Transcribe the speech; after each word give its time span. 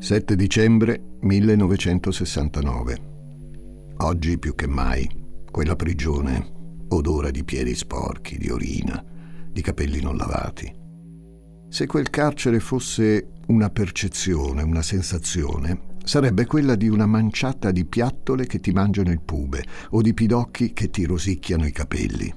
7 0.00 0.36
dicembre 0.36 1.16
1969. 1.22 2.98
Oggi 3.96 4.38
più 4.38 4.54
che 4.54 4.68
mai 4.68 5.10
quella 5.50 5.74
prigione 5.74 6.86
odora 6.90 7.32
di 7.32 7.42
piedi 7.42 7.74
sporchi, 7.74 8.38
di 8.38 8.48
orina, 8.48 9.04
di 9.50 9.60
capelli 9.60 10.00
non 10.00 10.16
lavati. 10.16 10.72
Se 11.68 11.86
quel 11.86 12.10
carcere 12.10 12.60
fosse 12.60 13.32
una 13.48 13.70
percezione, 13.70 14.62
una 14.62 14.82
sensazione, 14.82 15.96
sarebbe 16.04 16.46
quella 16.46 16.76
di 16.76 16.86
una 16.88 17.06
manciata 17.06 17.72
di 17.72 17.84
piattole 17.84 18.46
che 18.46 18.60
ti 18.60 18.70
mangiano 18.70 19.10
il 19.10 19.20
pube 19.20 19.64
o 19.90 20.00
di 20.00 20.14
pidocchi 20.14 20.72
che 20.72 20.90
ti 20.90 21.06
rosicchiano 21.06 21.66
i 21.66 21.72
capelli. 21.72 22.32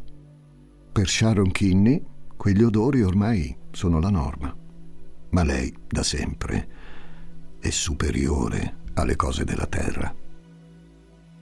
Per 0.92 1.08
Sharon 1.08 1.52
Kinney 1.52 2.04
quegli 2.36 2.64
odori 2.64 3.04
ormai 3.04 3.56
sono 3.70 4.00
la 4.00 4.10
norma. 4.10 4.54
Ma 5.30 5.44
lei, 5.44 5.72
da 5.88 6.02
sempre, 6.04 6.81
è 7.62 7.70
superiore 7.70 8.80
alle 8.96 9.16
cose 9.16 9.46
della 9.46 9.68
terra. 9.68 10.14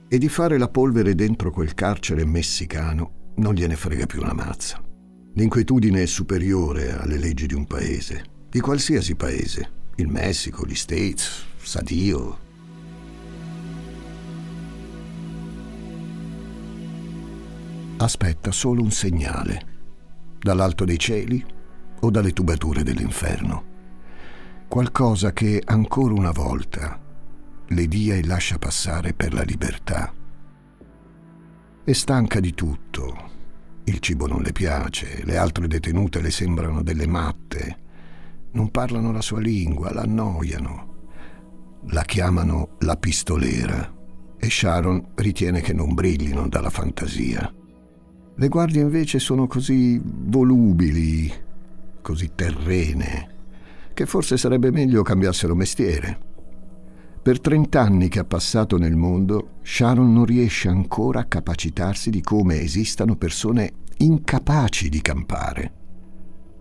E 0.06 0.18
di 0.18 0.28
fare 0.28 0.58
la 0.58 0.68
polvere 0.68 1.14
dentro 1.14 1.50
quel 1.50 1.74
carcere 1.74 2.24
messicano 2.24 3.32
non 3.36 3.54
gliene 3.54 3.74
frega 3.74 4.06
più 4.06 4.20
una 4.20 4.34
mazza. 4.34 4.80
L'inquietudine 5.34 6.02
è 6.02 6.06
superiore 6.06 6.92
alle 6.92 7.16
leggi 7.16 7.46
di 7.46 7.54
un 7.54 7.66
paese, 7.66 8.24
di 8.50 8.60
qualsiasi 8.60 9.14
paese, 9.14 9.70
il 9.96 10.08
Messico, 10.08 10.66
gli 10.66 10.74
States, 10.74 11.44
sa 11.56 11.80
Dio. 11.80 12.48
Aspetta 17.96 18.50
solo 18.50 18.82
un 18.82 18.90
segnale, 18.90 19.66
dall'alto 20.38 20.84
dei 20.84 20.98
cieli 20.98 21.44
o 22.00 22.10
dalle 22.10 22.32
tubature 22.32 22.82
dell'inferno. 22.82 23.69
Qualcosa 24.70 25.32
che 25.32 25.60
ancora 25.64 26.14
una 26.14 26.30
volta 26.30 26.96
le 27.66 27.88
dia 27.88 28.14
e 28.14 28.24
lascia 28.24 28.56
passare 28.56 29.14
per 29.14 29.34
la 29.34 29.42
libertà. 29.42 30.14
È 31.82 31.92
stanca 31.92 32.38
di 32.38 32.54
tutto. 32.54 33.30
Il 33.82 33.98
cibo 33.98 34.28
non 34.28 34.42
le 34.42 34.52
piace, 34.52 35.24
le 35.24 35.36
altre 35.36 35.66
detenute 35.66 36.20
le 36.20 36.30
sembrano 36.30 36.84
delle 36.84 37.08
matte. 37.08 37.78
Non 38.52 38.70
parlano 38.70 39.10
la 39.10 39.20
sua 39.20 39.40
lingua, 39.40 39.92
la 39.92 40.02
annoiano. 40.02 40.94
La 41.88 42.04
chiamano 42.04 42.76
la 42.78 42.96
pistolera 42.96 43.92
e 44.38 44.48
Sharon 44.48 45.04
ritiene 45.16 45.62
che 45.62 45.72
non 45.72 45.94
brillino 45.94 46.46
dalla 46.46 46.70
fantasia. 46.70 47.52
Le 48.36 48.48
guardie 48.48 48.82
invece 48.82 49.18
sono 49.18 49.48
così 49.48 50.00
volubili, 50.00 51.28
così 52.00 52.30
terrene, 52.36 53.38
che 53.92 54.06
forse 54.06 54.36
sarebbe 54.36 54.70
meglio 54.70 55.02
cambiassero 55.02 55.54
mestiere. 55.54 56.28
Per 57.22 57.40
trent'anni 57.40 58.08
che 58.08 58.20
ha 58.20 58.24
passato 58.24 58.78
nel 58.78 58.96
mondo, 58.96 59.58
Sharon 59.62 60.12
non 60.12 60.24
riesce 60.24 60.68
ancora 60.68 61.20
a 61.20 61.24
capacitarsi 61.24 62.08
di 62.08 62.22
come 62.22 62.60
esistano 62.60 63.16
persone 63.16 63.72
incapaci 63.98 64.88
di 64.88 65.02
campare. 65.02 65.72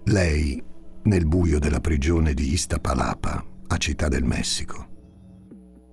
Lei, 0.05 0.61
nel 1.03 1.25
buio 1.25 1.59
della 1.59 1.79
prigione 1.79 2.33
di 2.33 2.51
Iztapalapa, 2.51 3.45
a 3.67 3.77
Città 3.77 4.09
del 4.09 4.25
Messico, 4.25 4.87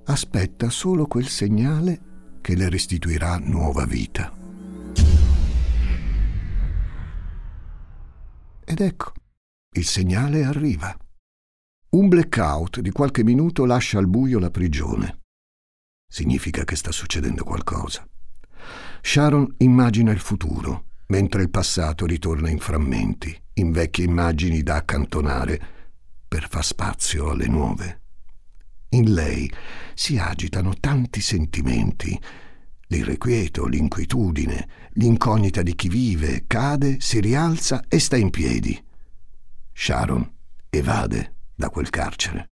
aspetta 0.06 0.68
solo 0.68 1.06
quel 1.06 1.28
segnale 1.28 2.00
che 2.40 2.56
le 2.56 2.68
restituirà 2.68 3.38
nuova 3.38 3.84
vita. 3.84 4.32
Ed 8.64 8.80
ecco, 8.80 9.12
il 9.74 9.84
segnale 9.84 10.44
arriva. 10.44 10.96
Un 11.96 12.08
blackout 12.08 12.80
di 12.80 12.90
qualche 12.90 13.24
minuto 13.24 13.64
lascia 13.64 13.96
al 13.96 14.06
buio 14.06 14.38
la 14.38 14.50
prigione. 14.50 15.20
Significa 16.06 16.62
che 16.62 16.76
sta 16.76 16.92
succedendo 16.92 17.42
qualcosa. 17.42 18.06
Sharon 19.00 19.54
immagina 19.60 20.12
il 20.12 20.18
futuro, 20.18 20.88
mentre 21.06 21.40
il 21.40 21.48
passato 21.48 22.04
ritorna 22.04 22.50
in 22.50 22.58
frammenti, 22.58 23.34
in 23.54 23.72
vecchie 23.72 24.04
immagini 24.04 24.62
da 24.62 24.74
accantonare, 24.74 25.60
per 26.28 26.46
far 26.50 26.66
spazio 26.66 27.30
alle 27.30 27.46
nuove. 27.46 28.02
In 28.90 29.14
lei 29.14 29.50
si 29.94 30.18
agitano 30.18 30.74
tanti 30.78 31.22
sentimenti, 31.22 32.20
l'irrequieto, 32.88 33.64
l'inquietudine, 33.64 34.68
l'incognita 34.96 35.62
di 35.62 35.74
chi 35.74 35.88
vive, 35.88 36.44
cade, 36.46 37.00
si 37.00 37.20
rialza 37.20 37.84
e 37.88 37.98
sta 37.98 38.18
in 38.18 38.28
piedi. 38.28 38.78
Sharon 39.72 40.30
evade 40.68 41.35
da 41.56 41.70
quel 41.70 41.90
carcere. 41.90 42.50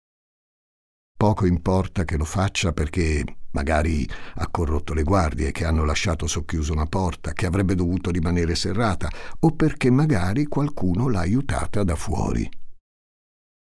Poco 1.17 1.45
importa 1.45 2.03
che 2.03 2.17
lo 2.17 2.25
faccia 2.25 2.71
perché 2.71 3.23
magari 3.51 4.07
ha 4.35 4.47
corrotto 4.47 4.93
le 4.93 5.03
guardie 5.03 5.51
che 5.51 5.65
hanno 5.65 5.83
lasciato 5.83 6.25
socchiusa 6.25 6.71
una 6.71 6.85
porta 6.85 7.33
che 7.33 7.45
avrebbe 7.45 7.75
dovuto 7.75 8.09
rimanere 8.09 8.55
serrata 8.55 9.09
o 9.39 9.51
perché 9.51 9.91
magari 9.91 10.45
qualcuno 10.45 11.09
l'ha 11.09 11.19
aiutata 11.19 11.83
da 11.83 11.95
fuori. 11.95 12.49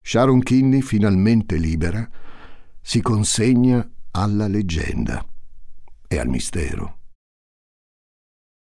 Sharon 0.02 0.40
Kinney, 0.42 0.82
finalmente 0.82 1.58
libera, 1.58 2.08
si 2.82 3.02
consegna 3.02 3.88
alla 4.12 4.48
leggenda 4.48 5.24
e 6.08 6.18
al 6.18 6.28
mistero. 6.28 6.98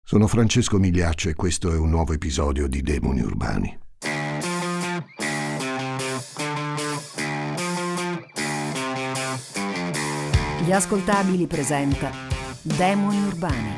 Sono 0.03 0.27
Francesco 0.27 0.77
Migliaccio 0.79 1.29
e 1.29 1.35
questo 1.35 1.71
è 1.71 1.77
un 1.77 1.89
nuovo 1.89 2.13
episodio 2.13 2.67
di 2.67 2.81
Demoni 2.81 3.21
Urbani. 3.21 3.80
Gli 10.63 10.71
ascoltabili 10.71 11.47
presenta 11.47 12.11
Demoni 12.61 13.17
Urbani, 13.23 13.73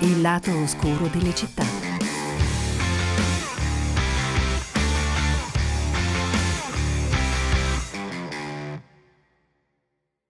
il 0.00 0.20
lato 0.20 0.54
oscuro 0.54 1.06
delle 1.06 1.34
città. 1.34 1.64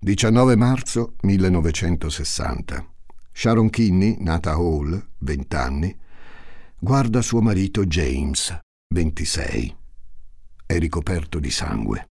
«19 0.04 0.56
marzo 0.56 1.14
1960. 1.22 2.86
Sharon 3.32 3.68
Kinney, 3.68 4.16
nata 4.20 4.52
a 4.52 4.54
Hall, 4.54 5.04
20 5.18 5.56
anni, 5.56 5.98
guarda 6.78 7.20
suo 7.20 7.40
marito 7.40 7.84
James, 7.84 8.56
26. 8.94 9.76
È 10.66 10.78
ricoperto 10.78 11.40
di 11.40 11.50
sangue. 11.50 12.06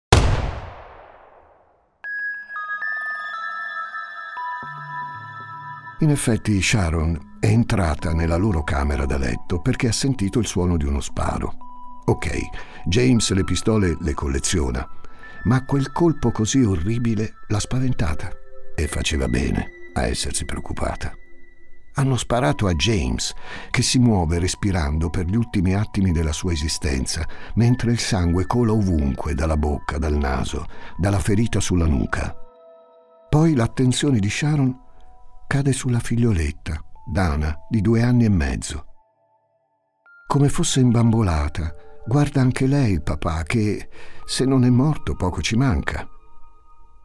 In 6.02 6.10
effetti 6.10 6.60
Sharon 6.60 7.36
è 7.38 7.46
entrata 7.46 8.12
nella 8.12 8.34
loro 8.34 8.64
camera 8.64 9.06
da 9.06 9.16
letto 9.16 9.60
perché 9.60 9.86
ha 9.86 9.92
sentito 9.92 10.40
il 10.40 10.46
suono 10.46 10.76
di 10.76 10.84
uno 10.84 11.00
sparo. 11.00 11.54
Ok, 12.06 12.40
James 12.86 13.30
le 13.30 13.44
pistole 13.44 13.96
le 14.00 14.12
colleziona, 14.12 14.84
ma 15.44 15.64
quel 15.64 15.92
colpo 15.92 16.32
così 16.32 16.60
orribile 16.60 17.34
l'ha 17.46 17.60
spaventata 17.60 18.32
e 18.74 18.88
faceva 18.88 19.28
bene 19.28 19.68
a 19.92 20.04
essersi 20.08 20.44
preoccupata. 20.44 21.12
Hanno 21.94 22.16
sparato 22.16 22.66
a 22.66 22.74
James, 22.74 23.32
che 23.70 23.82
si 23.82 24.00
muove 24.00 24.40
respirando 24.40 25.08
per 25.08 25.26
gli 25.26 25.36
ultimi 25.36 25.76
attimi 25.76 26.10
della 26.10 26.32
sua 26.32 26.50
esistenza, 26.50 27.24
mentre 27.54 27.92
il 27.92 28.00
sangue 28.00 28.46
cola 28.46 28.72
ovunque, 28.72 29.34
dalla 29.34 29.56
bocca, 29.56 29.98
dal 29.98 30.16
naso, 30.16 30.66
dalla 30.96 31.20
ferita 31.20 31.60
sulla 31.60 31.86
nuca. 31.86 32.34
Poi 33.28 33.54
l'attenzione 33.54 34.18
di 34.18 34.28
Sharon 34.28 34.90
cade 35.52 35.74
sulla 35.74 36.00
figlioletta, 36.00 36.82
Dana, 37.04 37.54
di 37.68 37.82
due 37.82 38.00
anni 38.00 38.24
e 38.24 38.30
mezzo. 38.30 38.86
Come 40.26 40.48
fosse 40.48 40.80
imbambolata, 40.80 41.74
guarda 42.06 42.40
anche 42.40 42.66
lei 42.66 42.92
il 42.92 43.02
papà 43.02 43.42
che, 43.42 43.90
se 44.24 44.46
non 44.46 44.64
è 44.64 44.70
morto, 44.70 45.14
poco 45.14 45.42
ci 45.42 45.54
manca. 45.56 46.08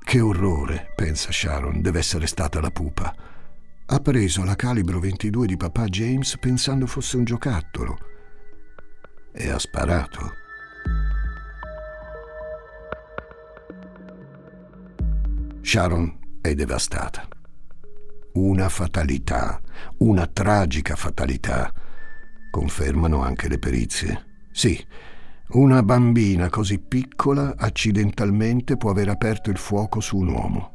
Che 0.02 0.22
orrore, 0.22 0.94
pensa 0.96 1.30
Sharon, 1.30 1.82
deve 1.82 2.00
essere 2.00 2.26
stata 2.26 2.62
la 2.62 2.72
pupa. 2.72 3.14
Ha 3.86 4.00
preso 4.00 4.46
la 4.46 4.56
calibro 4.56 5.02
22 5.02 5.46
di 5.46 5.58
papà 5.58 5.84
James 5.84 6.38
pensando 6.40 6.88
fosse 6.88 7.18
un 7.18 7.26
giocattolo 7.26 7.98
e 9.34 9.50
ha 9.50 9.60
sparato. 9.60 10.32
Sharon 15.60 16.18
è 16.40 16.56
devastata 16.56 17.28
una 18.38 18.70
fatalità, 18.70 19.60
una 19.98 20.28
tragica 20.28 20.96
fatalità, 20.96 21.74
confermano 22.52 23.24
anche 23.24 23.50
le 23.50 23.58
perizie. 23.58 24.26
Sì, 24.52 24.80
una 25.50 25.82
bambina 25.82 26.50
così 26.50 26.80
piccola 26.80 27.56
accidentalmente 27.58 28.78
può 28.78 28.92
aver 28.92 29.10
aperto 29.10 29.50
il 29.50 29.58
fuoco 29.58 30.00
su 30.00 30.18
un 30.18 30.28
uomo, 30.28 30.72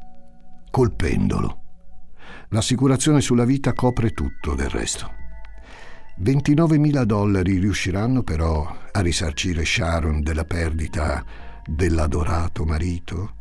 colpendolo. 0.71 1.61
L'assicurazione 2.49 3.21
sulla 3.21 3.45
vita 3.45 3.73
copre 3.73 4.11
tutto 4.11 4.55
del 4.55 4.69
resto. 4.69 5.21
29.000 6.21 7.03
dollari 7.05 7.59
riusciranno 7.59 8.23
però 8.23 8.77
a 8.91 9.01
risarcire 9.01 9.65
Sharon 9.65 10.21
della 10.21 10.45
perdita 10.45 11.25
dell'adorato 11.65 12.65
marito? 12.65 13.37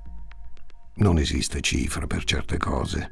non 1.02 1.18
esiste 1.18 1.62
cifra 1.62 2.08
per 2.08 2.24
certe 2.24 2.58
cose. 2.58 3.10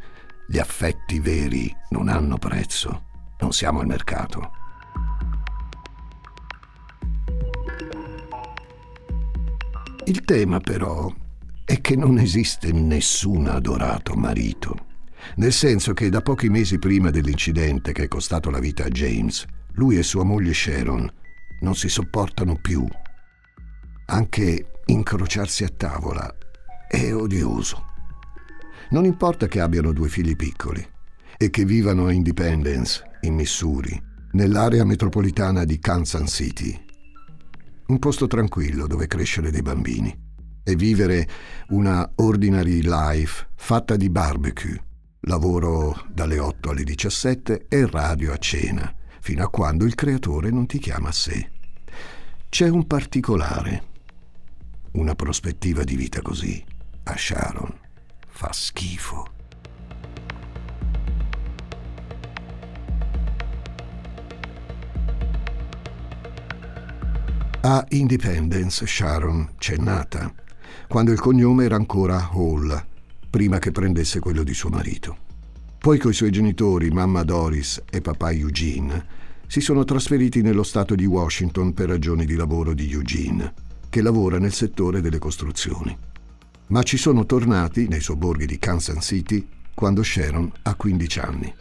Gli 0.52 0.58
affetti 0.58 1.20
veri 1.20 1.72
non 1.90 2.10
hanno 2.10 2.40
prezzo. 2.40 3.04
Non 3.40 3.52
siamo 3.52 3.82
al 3.82 3.86
mercato. 3.86 4.52
Il 10.06 10.22
tema 10.26 10.60
però 10.60 11.14
è 11.64 11.80
che 11.82 11.96
non 11.96 12.18
esiste 12.18 12.72
nessun 12.72 13.46
adorato 13.46 14.16
marito. 14.16 14.88
Nel 15.36 15.54
senso 15.54 15.94
che 15.94 16.10
da 16.10 16.22
pochi 16.22 16.50
mesi 16.50 16.80
prima 16.80 17.12
dell'incidente 17.12 17.92
che 17.92 18.06
è 18.06 18.08
costato 18.08 18.50
la 18.50 18.58
vita 18.58 18.86
a 18.86 18.90
James, 18.90 19.46
lui 19.74 20.00
e 20.00 20.04
sua 20.04 20.24
moglie 20.24 20.56
Sharon 20.56 21.08
non 21.60 21.76
si 21.76 21.90
sopportano 21.90 22.56
più. 22.56 22.88
Anche 24.08 24.72
incrociarsi 24.86 25.64
a 25.64 25.70
tavola 25.70 26.36
è 26.88 27.14
odioso. 27.14 27.89
Non 28.92 29.06
importa 29.06 29.48
che 29.48 29.60
abbiano 29.60 29.94
due 29.94 30.10
figli 30.10 30.36
piccoli 30.36 30.84
e 31.38 31.52
che 31.52 31.64
vivano 31.64 32.08
a 32.08 32.12
Independence, 32.12 33.04
in 33.22 33.36
Missouri, 33.36 34.02
nell'area 34.32 34.84
metropolitana 34.84 35.64
di 35.64 35.78
Kansas 35.78 36.34
City. 36.34 36.86
Un 37.86 38.00
posto 38.00 38.26
tranquillo 38.26 38.88
dove 38.88 39.06
crescere 39.06 39.52
dei 39.52 39.62
bambini 39.62 40.28
e 40.64 40.76
vivere 40.76 41.28
una 41.70 42.10
ordinary 42.16 42.82
life 42.82 43.50
fatta 43.56 43.96
di 43.96 44.10
barbecue, 44.10 44.84
lavoro 45.22 46.06
dalle 46.12 46.40
8 46.40 46.72
alle 46.72 46.84
17 46.84 47.68
e 47.68 47.88
radio 47.88 48.34
a 48.34 48.38
cena, 48.38 48.92
fino 49.22 49.44
a 49.44 49.50
quando 49.50 49.86
il 49.86 49.94
creatore 49.94 50.50
non 50.50 50.66
ti 50.66 50.80
chiama 50.80 51.10
a 51.10 51.14
sé. 51.14 51.48
C'è 52.50 52.68
un 52.68 52.88
particolare, 52.88 53.84
una 54.94 55.14
prospettiva 55.14 55.84
di 55.84 55.96
vita 55.96 56.24
così, 56.24 56.64
a 57.04 57.16
Sharon. 57.16 57.88
Fa 58.40 58.54
schifo. 58.54 59.28
A 67.60 67.86
Independence 67.90 68.88
Sharon 68.88 69.56
c'è 69.58 69.76
nata, 69.76 70.34
quando 70.88 71.12
il 71.12 71.20
cognome 71.20 71.66
era 71.66 71.76
ancora 71.76 72.30
Hall, 72.32 72.82
prima 73.30 73.60
che 73.60 73.72
prendesse 73.72 74.22
quello 74.22 74.44
di 74.44 74.54
suo 74.54 74.70
marito. 74.70 75.18
Poi 75.78 75.98
coi 75.98 76.14
suoi 76.14 76.32
genitori, 76.32 76.92
mamma 76.92 77.24
Doris 77.24 77.84
e 77.90 78.00
papà 78.00 78.32
Eugene, 78.32 79.06
si 79.48 79.60
sono 79.60 79.84
trasferiti 79.84 80.42
nello 80.42 80.64
stato 80.64 80.96
di 80.96 81.06
Washington 81.06 81.74
per 81.74 81.90
ragioni 81.90 82.24
di 82.26 82.36
lavoro 82.38 82.74
di 82.74 82.90
Eugene, 82.90 83.54
che 83.90 84.02
lavora 84.02 84.40
nel 84.40 84.54
settore 84.54 85.02
delle 85.02 85.20
costruzioni 85.20 86.08
ma 86.70 86.84
ci 86.84 86.98
sono 86.98 87.26
tornati 87.26 87.88
nei 87.88 88.02
sobborghi 88.02 88.46
di 88.46 88.60
Kansas 88.60 89.06
City 89.06 89.48
quando 89.74 90.04
Sharon 90.04 90.52
ha 90.64 90.76
15 90.76 91.20
anni. 91.20 91.56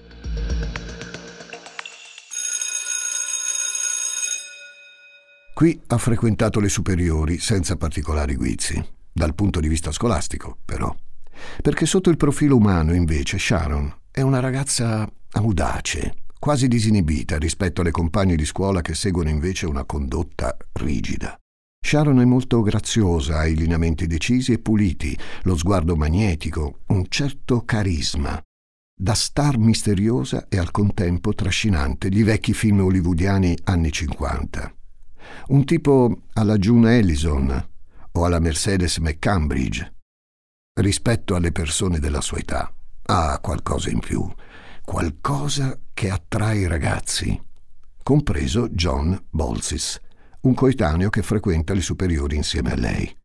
Qui 5.54 5.80
ha 5.88 5.98
frequentato 5.98 6.60
le 6.60 6.68
superiori 6.68 7.38
senza 7.38 7.76
particolari 7.76 8.36
guizzi, 8.36 8.80
dal 9.12 9.34
punto 9.34 9.58
di 9.58 9.66
vista 9.66 9.90
scolastico, 9.90 10.58
però. 10.64 10.94
Perché 11.60 11.84
sotto 11.84 12.10
il 12.10 12.16
profilo 12.16 12.56
umano, 12.56 12.94
invece, 12.94 13.38
Sharon 13.38 13.92
è 14.10 14.20
una 14.20 14.38
ragazza 14.38 15.08
audace, 15.32 16.14
quasi 16.38 16.68
disinibita 16.68 17.38
rispetto 17.38 17.80
alle 17.80 17.90
compagne 17.90 18.36
di 18.36 18.44
scuola 18.44 18.82
che 18.82 18.94
seguono 18.94 19.30
invece 19.30 19.66
una 19.66 19.84
condotta 19.84 20.56
rigida. 20.74 21.36
Sharon 21.80 22.20
è 22.20 22.24
molto 22.24 22.60
graziosa, 22.60 23.38
ha 23.38 23.46
i 23.46 23.54
lineamenti 23.54 24.06
decisi 24.06 24.52
e 24.52 24.58
puliti, 24.58 25.18
lo 25.44 25.56
sguardo 25.56 25.96
magnetico, 25.96 26.80
un 26.88 27.06
certo 27.08 27.64
carisma. 27.64 28.40
Da 28.94 29.14
star 29.14 29.58
misteriosa 29.58 30.48
e 30.48 30.58
al 30.58 30.70
contempo 30.70 31.32
trascinante 31.32 32.08
di 32.08 32.22
vecchi 32.22 32.52
film 32.52 32.80
hollywoodiani 32.80 33.56
anni 33.64 33.90
50. 33.90 34.74
Un 35.48 35.64
tipo 35.64 36.22
alla 36.34 36.58
June 36.58 36.98
Ellison 36.98 37.68
o 38.12 38.24
alla 38.24 38.40
Mercedes 38.40 38.98
McCambridge. 38.98 39.94
Rispetto 40.78 41.36
alle 41.36 41.52
persone 41.52 42.00
della 42.00 42.20
sua 42.20 42.38
età, 42.38 42.72
ha 43.04 43.38
qualcosa 43.40 43.88
in 43.88 44.00
più, 44.00 44.30
qualcosa 44.84 45.78
che 45.94 46.10
attrae 46.10 46.58
i 46.58 46.66
ragazzi, 46.66 47.40
compreso 48.02 48.68
John 48.68 49.18
Bolsis 49.30 50.00
un 50.40 50.54
coetaneo 50.54 51.10
che 51.10 51.22
frequenta 51.22 51.74
le 51.74 51.80
superiori 51.80 52.36
insieme 52.36 52.72
a 52.72 52.76
lei. 52.76 53.16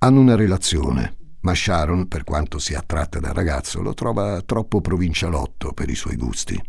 Hanno 0.00 0.20
una 0.20 0.34
relazione, 0.34 1.16
ma 1.40 1.54
Sharon, 1.54 2.08
per 2.08 2.24
quanto 2.24 2.58
sia 2.58 2.78
attratta 2.80 3.20
dal 3.20 3.32
ragazzo, 3.32 3.80
lo 3.80 3.94
trova 3.94 4.42
troppo 4.42 4.80
provincialotto 4.80 5.72
per 5.72 5.88
i 5.88 5.94
suoi 5.94 6.16
gusti. 6.16 6.60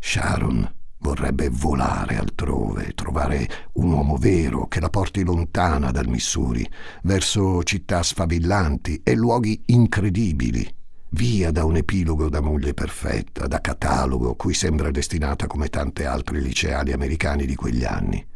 Sharon 0.00 0.74
vorrebbe 0.98 1.48
volare 1.50 2.16
altrove, 2.16 2.92
trovare 2.94 3.48
un 3.74 3.92
uomo 3.92 4.16
vero 4.16 4.66
che 4.66 4.80
la 4.80 4.90
porti 4.90 5.22
lontana 5.22 5.90
dal 5.90 6.08
Missouri, 6.08 6.68
verso 7.04 7.62
città 7.62 8.02
sfavillanti 8.02 9.00
e 9.04 9.14
luoghi 9.14 9.62
incredibili, 9.66 10.68
via 11.10 11.50
da 11.50 11.64
un 11.64 11.76
epilogo 11.76 12.28
da 12.28 12.40
moglie 12.40 12.74
perfetta, 12.74 13.46
da 13.46 13.60
catalogo 13.60 14.34
cui 14.34 14.54
sembra 14.54 14.90
destinata 14.90 15.46
come 15.46 15.68
tante 15.68 16.04
altre 16.04 16.40
liceali 16.40 16.92
americani 16.92 17.46
di 17.46 17.54
quegli 17.54 17.84
anni. 17.84 18.26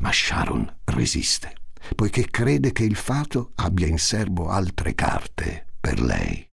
Ma 0.00 0.12
Sharon 0.12 0.80
resiste, 0.84 1.56
poiché 1.94 2.28
crede 2.30 2.72
che 2.72 2.84
il 2.84 2.96
fato 2.96 3.52
abbia 3.56 3.86
in 3.86 3.98
serbo 3.98 4.48
altre 4.48 4.94
carte 4.94 5.66
per 5.80 6.00
lei. 6.00 6.48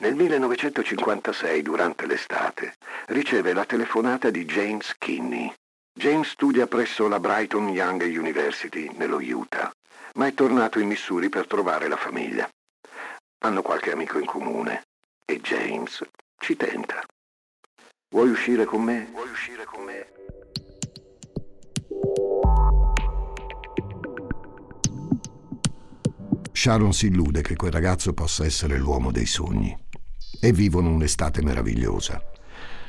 Nel 0.00 0.14
1956, 0.14 1.62
durante 1.62 2.06
l'estate, 2.06 2.76
riceve 3.08 3.52
la 3.52 3.66
telefonata 3.66 4.30
di 4.30 4.46
James 4.46 4.94
Kinney. 4.96 5.52
James 5.92 6.28
studia 6.30 6.66
presso 6.66 7.06
la 7.06 7.20
Brighton 7.20 7.68
Young 7.68 8.00
University, 8.02 8.90
nello 8.96 9.18
Utah, 9.18 9.70
ma 10.14 10.26
è 10.26 10.32
tornato 10.32 10.78
in 10.78 10.88
Missouri 10.88 11.28
per 11.28 11.46
trovare 11.46 11.86
la 11.88 11.98
famiglia. 11.98 12.48
Hanno 13.42 13.60
qualche 13.60 13.92
amico 13.92 14.18
in 14.18 14.24
comune 14.24 14.84
e 15.26 15.38
James 15.40 16.02
ci 16.38 16.56
tenta. 16.56 17.04
Vuoi 18.12 18.28
uscire 18.28 18.64
con 18.64 18.82
me? 18.82 19.08
Vuoi 19.12 19.30
uscire 19.30 19.64
con 19.64 19.84
me? 19.84 20.04
Sharon 26.50 26.92
si 26.92 27.06
illude 27.06 27.40
che 27.40 27.54
quel 27.54 27.70
ragazzo 27.70 28.12
possa 28.12 28.44
essere 28.44 28.78
l'uomo 28.78 29.12
dei 29.12 29.26
sogni 29.26 29.72
e 30.40 30.52
vivono 30.52 30.90
un'estate 30.90 31.40
meravigliosa. 31.40 32.20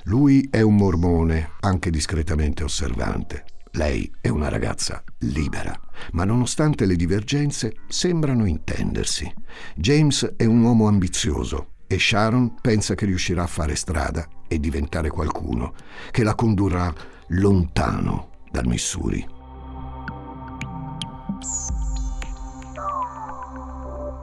Lui 0.05 0.47
è 0.49 0.61
un 0.61 0.75
mormone, 0.75 1.51
anche 1.59 1.91
discretamente 1.91 2.63
osservante. 2.63 3.45
Lei 3.73 4.11
è 4.21 4.29
una 4.29 4.49
ragazza 4.49 5.03
libera, 5.19 5.79
ma 6.13 6.23
nonostante 6.23 6.87
le 6.87 6.95
divergenze 6.95 7.75
sembrano 7.87 8.47
intendersi. 8.47 9.31
James 9.75 10.33
è 10.35 10.45
un 10.45 10.63
uomo 10.63 10.87
ambizioso 10.87 11.70
e 11.91 11.99
Sharon 11.99 12.55
pensa 12.61 12.95
che 12.95 13.05
riuscirà 13.05 13.43
a 13.43 13.47
fare 13.47 13.75
strada 13.75 14.25
e 14.47 14.61
diventare 14.61 15.09
qualcuno 15.09 15.73
che 16.09 16.23
la 16.23 16.35
condurrà 16.35 16.93
lontano 17.27 18.29
dal 18.49 18.65
Missouri. 18.65 19.27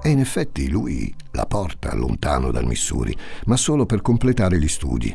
E 0.02 0.08
in 0.08 0.18
effetti 0.18 0.70
lui 0.70 1.14
la 1.32 1.44
porta 1.44 1.94
lontano 1.94 2.50
dal 2.50 2.64
Missouri, 2.64 3.14
ma 3.44 3.56
solo 3.58 3.84
per 3.84 4.00
completare 4.00 4.58
gli 4.58 4.68
studi. 4.68 5.14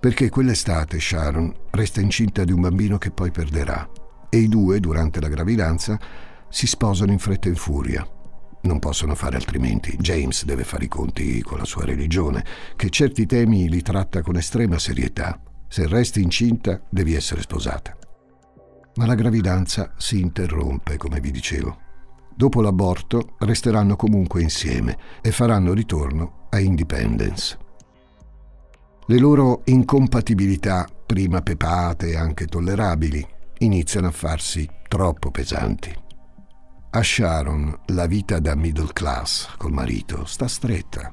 Perché 0.00 0.30
quell'estate 0.30 0.98
Sharon 0.98 1.52
resta 1.70 2.00
incinta 2.00 2.44
di 2.44 2.52
un 2.52 2.62
bambino 2.62 2.96
che 2.96 3.10
poi 3.10 3.30
perderà. 3.30 3.86
E 4.30 4.38
i 4.38 4.48
due, 4.48 4.80
durante 4.80 5.20
la 5.20 5.28
gravidanza, 5.28 6.00
si 6.48 6.66
sposano 6.66 7.12
in 7.12 7.18
fretta 7.18 7.48
e 7.48 7.50
in 7.50 7.56
furia. 7.56 8.08
Non 8.62 8.78
possono 8.78 9.14
fare 9.14 9.36
altrimenti. 9.36 9.96
James 9.96 10.44
deve 10.44 10.64
fare 10.64 10.84
i 10.84 10.88
conti 10.88 11.40
con 11.42 11.58
la 11.58 11.64
sua 11.64 11.84
religione, 11.84 12.44
che 12.76 12.90
certi 12.90 13.24
temi 13.26 13.68
li 13.68 13.80
tratta 13.80 14.22
con 14.22 14.36
estrema 14.36 14.78
serietà. 14.78 15.40
Se 15.66 15.86
resti 15.86 16.20
incinta, 16.20 16.80
devi 16.88 17.14
essere 17.14 17.40
sposata. 17.40 17.96
Ma 18.96 19.06
la 19.06 19.14
gravidanza 19.14 19.94
si 19.96 20.20
interrompe, 20.20 20.96
come 20.96 21.20
vi 21.20 21.30
dicevo. 21.30 21.88
Dopo 22.34 22.60
l'aborto 22.60 23.36
resteranno 23.38 23.96
comunque 23.96 24.42
insieme 24.42 24.98
e 25.20 25.30
faranno 25.30 25.72
ritorno 25.72 26.46
a 26.50 26.58
Independence. 26.58 27.58
Le 29.06 29.18
loro 29.18 29.62
incompatibilità, 29.64 30.86
prima 31.06 31.40
pepate 31.40 32.10
e 32.10 32.16
anche 32.16 32.46
tollerabili, 32.46 33.26
iniziano 33.58 34.08
a 34.08 34.12
farsi 34.12 34.68
troppo 34.86 35.30
pesanti. 35.30 35.92
A 36.92 37.04
Sharon 37.04 37.82
la 37.86 38.06
vita 38.06 38.40
da 38.40 38.56
middle 38.56 38.92
class 38.92 39.54
col 39.56 39.70
marito 39.70 40.24
sta 40.24 40.48
stretta. 40.48 41.12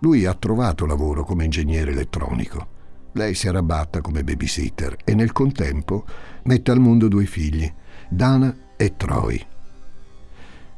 Lui 0.00 0.26
ha 0.26 0.34
trovato 0.34 0.84
lavoro 0.84 1.24
come 1.24 1.44
ingegnere 1.44 1.92
elettronico. 1.92 2.68
Lei 3.12 3.34
si 3.34 3.48
arrabatta 3.48 4.02
come 4.02 4.22
babysitter 4.22 4.98
e 5.02 5.14
nel 5.14 5.32
contempo 5.32 6.04
mette 6.42 6.70
al 6.72 6.78
mondo 6.78 7.08
due 7.08 7.24
figli, 7.24 7.72
Dana 8.10 8.54
e 8.76 8.94
Troy. 8.94 9.42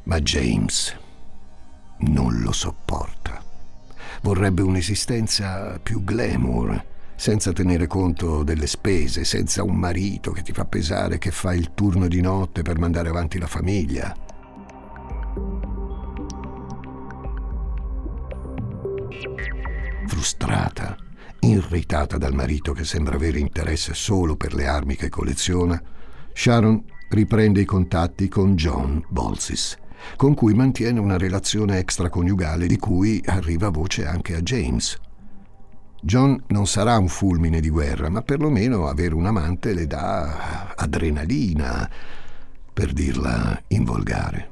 Ma 0.03 0.21
James 0.21 0.97
non 1.97 2.39
lo 2.39 2.53
sopporta. 2.53 3.43
Vorrebbe 4.21 4.61
un'esistenza 4.61 5.77
più 5.83 6.05
glamour, 6.05 6.85
senza 7.15 7.53
tenere 7.53 7.87
conto 7.87 8.43
delle 8.43 8.67
spese, 8.67 9.23
senza 9.23 9.63
un 9.63 9.75
marito 9.75 10.31
che 10.31 10.41
ti 10.41 10.51
fa 10.51 10.65
pesare 10.65 11.17
che 11.17 11.31
fa 11.31 11.53
il 11.53 11.73
turno 11.73 12.07
di 12.07 12.21
notte 12.21 12.61
per 12.61 12.77
mandare 12.77 13.09
avanti 13.09 13.39
la 13.39 13.47
famiglia. 13.47 14.15
Frustrata, 20.07 20.95
irritata 21.39 22.17
dal 22.17 22.33
marito 22.33 22.73
che 22.73 22.83
sembra 22.83 23.15
avere 23.15 23.39
interesse 23.39 23.93
solo 23.93 24.35
per 24.35 24.53
le 24.53 24.67
armi 24.67 24.95
che 24.95 25.09
colleziona, 25.09 25.81
Sharon 26.33 26.83
riprende 27.09 27.61
i 27.61 27.65
contatti 27.65 28.27
con 28.27 28.55
John 28.55 29.03
Bolsis, 29.09 29.77
con 30.15 30.33
cui 30.33 30.53
mantiene 30.53 30.99
una 30.99 31.17
relazione 31.17 31.79
extraconiugale 31.79 32.67
di 32.67 32.77
cui 32.77 33.21
arriva 33.25 33.69
voce 33.69 34.05
anche 34.05 34.35
a 34.35 34.41
James. 34.41 34.99
John 36.05 36.39
non 36.49 36.67
sarà 36.67 36.99
un 36.99 37.07
fulmine 37.07 37.59
di 37.59 37.69
guerra, 37.69 38.09
ma 38.09 38.21
perlomeno 38.21 38.87
avere 38.87 39.15
un 39.15 39.25
amante 39.25 39.73
le 39.73 39.87
dà 39.87 40.75
adrenalina, 40.75 41.89
per 42.71 42.93
dirla 42.93 43.59
in 43.69 43.83
volgare. 43.83 44.49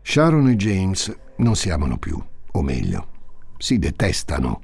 Sharon 0.00 0.48
e 0.48 0.54
James 0.54 1.12
non 1.38 1.56
si 1.56 1.70
amano 1.70 1.98
più, 1.98 2.22
o 2.52 2.62
meglio, 2.62 3.08
si 3.58 3.80
detestano. 3.80 4.62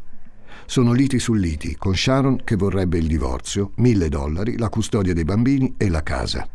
Sono 0.65 0.93
liti 0.93 1.19
su 1.19 1.33
liti, 1.33 1.75
con 1.75 1.97
Sharon 1.97 2.45
che 2.45 2.55
vorrebbe 2.55 2.99
il 2.99 3.09
divorzio, 3.09 3.73
mille 3.79 4.09
dollari, 4.09 4.57
la 4.59 4.69
custodia 4.69 5.12
dei 5.12 5.25
bambini 5.25 5.75
e 5.77 5.88
la 5.88 6.05
casa. 6.05 6.49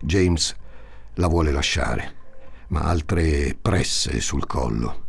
James 0.00 0.52
la 1.14 1.28
vuole 1.28 1.52
lasciare, 1.52 2.14
ma 2.70 2.80
altre 2.80 3.56
presse 3.62 4.20
sul 4.20 4.48
collo. 4.48 5.01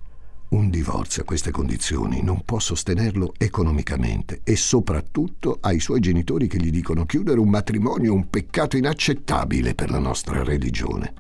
Un 0.54 0.70
divorzio 0.70 1.24
a 1.24 1.26
queste 1.26 1.50
condizioni 1.50 2.22
non 2.22 2.46
può 2.46 2.60
sostenerlo 2.60 3.34
economicamente 3.40 4.42
e 4.44 4.56
soprattutto 4.56 5.58
ha 5.60 5.72
i 5.72 5.80
suoi 5.80 6.00
genitori 6.00 6.48
che 6.48 6.60
gli 6.60 6.70
dicono 6.70 7.08
chiudere 7.08 7.40
un 7.40 7.50
matrimonio 7.50 8.12
è 8.12 8.14
un 8.14 8.30
peccato 8.30 8.78
inaccettabile 8.78 9.74
per 9.74 9.90
la 9.90 9.98
nostra 9.98 10.44
religione. 10.44 11.14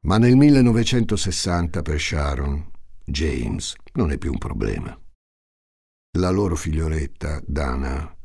Ma 0.00 0.16
nel 0.16 0.36
1960 0.36 1.82
per 1.82 2.00
Sharon, 2.00 2.70
James 3.04 3.74
non 3.92 4.12
è 4.12 4.16
più 4.16 4.32
un 4.32 4.38
problema. 4.38 4.98
La 6.12 6.30
loro 6.30 6.56
figlioletta, 6.56 7.42
Dana, 7.46 8.16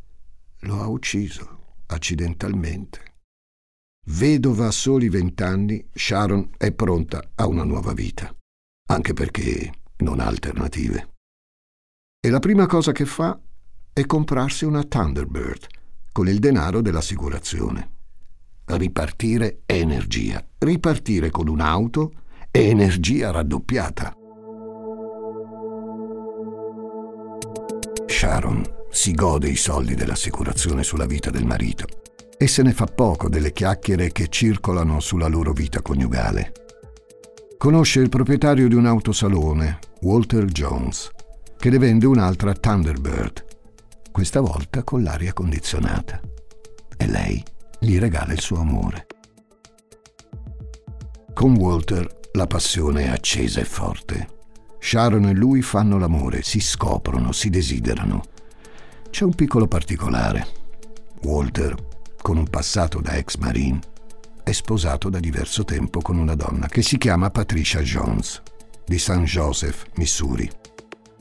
lo 0.59 0.81
ha 0.81 0.87
ucciso 0.87 1.73
accidentalmente. 1.87 3.14
Vedova 4.07 4.67
a 4.67 4.71
soli 4.71 5.09
vent'anni, 5.09 5.83
Sharon 5.91 6.51
è 6.57 6.71
pronta 6.71 7.31
a 7.33 7.47
una 7.47 7.63
nuova 7.63 7.91
vita, 7.93 8.31
anche 8.89 9.13
perché 9.13 9.71
non 9.97 10.19
ha 10.19 10.27
alternative. 10.27 11.13
E 12.19 12.29
la 12.29 12.37
prima 12.37 12.67
cosa 12.67 12.91
che 12.91 13.05
fa 13.05 13.39
è 13.91 14.05
comprarsi 14.05 14.63
una 14.63 14.83
Thunderbird 14.83 15.67
con 16.11 16.27
il 16.27 16.37
denaro 16.37 16.81
dell'assicurazione. 16.81 17.93
Ripartire 18.65 19.63
è 19.65 19.73
energia, 19.73 20.45
ripartire 20.59 21.31
con 21.31 21.47
un'auto 21.47 22.11
è 22.51 22.59
energia 22.59 23.31
raddoppiata. 23.31 24.15
Sharon 28.05 28.63
si 28.91 29.13
gode 29.13 29.49
i 29.49 29.55
soldi 29.55 29.95
dell'assicurazione 29.95 30.83
sulla 30.83 31.07
vita 31.07 31.31
del 31.31 31.45
marito 31.45 32.03
e 32.37 32.47
se 32.47 32.61
ne 32.63 32.73
fa 32.73 32.85
poco 32.85 33.29
delle 33.29 33.53
chiacchiere 33.53 34.11
che 34.11 34.27
circolano 34.27 34.99
sulla 34.99 35.27
loro 35.27 35.53
vita 35.53 35.81
coniugale. 35.81 36.51
Conosce 37.57 37.99
il 37.99 38.09
proprietario 38.09 38.67
di 38.67 38.75
un 38.75 38.85
autosalone, 38.85 39.79
Walter 40.01 40.45
Jones, 40.45 41.09
che 41.57 41.69
le 41.69 41.77
vende 41.77 42.05
un'altra 42.05 42.53
Thunderbird, 42.53 43.45
questa 44.11 44.41
volta 44.41 44.83
con 44.83 45.03
l'aria 45.03 45.33
condizionata. 45.33 46.19
E 46.97 47.07
lei 47.07 47.43
gli 47.79 47.97
regala 47.97 48.33
il 48.33 48.41
suo 48.41 48.59
amore. 48.59 49.07
Con 51.33 51.55
Walter 51.55 52.07
la 52.33 52.47
passione 52.47 53.05
è 53.05 53.09
accesa 53.09 53.61
e 53.61 53.65
forte. 53.65 54.27
Sharon 54.79 55.25
e 55.25 55.33
lui 55.33 55.61
fanno 55.61 55.97
l'amore, 55.97 56.43
si 56.43 56.59
scoprono, 56.59 57.31
si 57.31 57.49
desiderano. 57.49 58.21
C'è 59.09 59.23
un 59.23 59.33
piccolo 59.33 59.67
particolare. 59.67 60.45
Walter, 61.23 61.75
con 62.25 62.37
un 62.37 62.49
passato 62.49 63.01
da 63.01 63.17
ex 63.17 63.35
marine, 63.35 63.79
è 64.43 64.51
sposato 64.51 65.11
da 65.11 65.19
diverso 65.19 65.63
tempo 65.63 66.01
con 66.01 66.17
una 66.17 66.33
donna 66.33 66.65
che 66.65 66.81
si 66.81 66.97
chiama 66.97 67.29
Patricia 67.29 67.81
Jones, 67.81 68.41
di 68.83 68.97
St. 68.97 69.21
Joseph, 69.25 69.85
Missouri. 69.97 70.49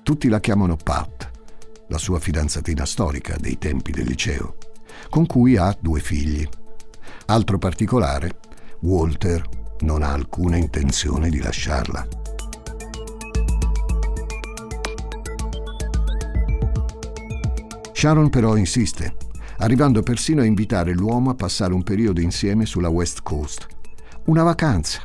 Tutti 0.02 0.28
la 0.28 0.40
chiamano 0.40 0.76
Pat, 0.76 1.30
la 1.88 1.98
sua 1.98 2.18
fidanzatina 2.18 2.86
storica 2.86 3.36
dei 3.38 3.58
tempi 3.58 3.92
del 3.92 4.06
liceo 4.06 4.56
con 5.10 5.26
cui 5.26 5.58
ha 5.58 5.76
due 5.78 6.00
figli. 6.00 6.48
Altro 7.26 7.58
particolare, 7.58 8.38
Walter 8.80 9.46
non 9.80 10.02
ha 10.02 10.10
alcuna 10.10 10.56
intenzione 10.56 11.28
di 11.28 11.42
lasciarla. 11.42 12.08
Sharon 17.92 18.30
però 18.30 18.56
insiste, 18.56 19.16
arrivando 19.58 20.02
persino 20.02 20.42
a 20.42 20.44
invitare 20.44 20.92
l'uomo 20.92 21.30
a 21.30 21.34
passare 21.34 21.74
un 21.74 21.82
periodo 21.82 22.20
insieme 22.20 22.66
sulla 22.66 22.88
West 22.88 23.22
Coast. 23.22 23.66
Una 24.26 24.42
vacanza, 24.42 25.02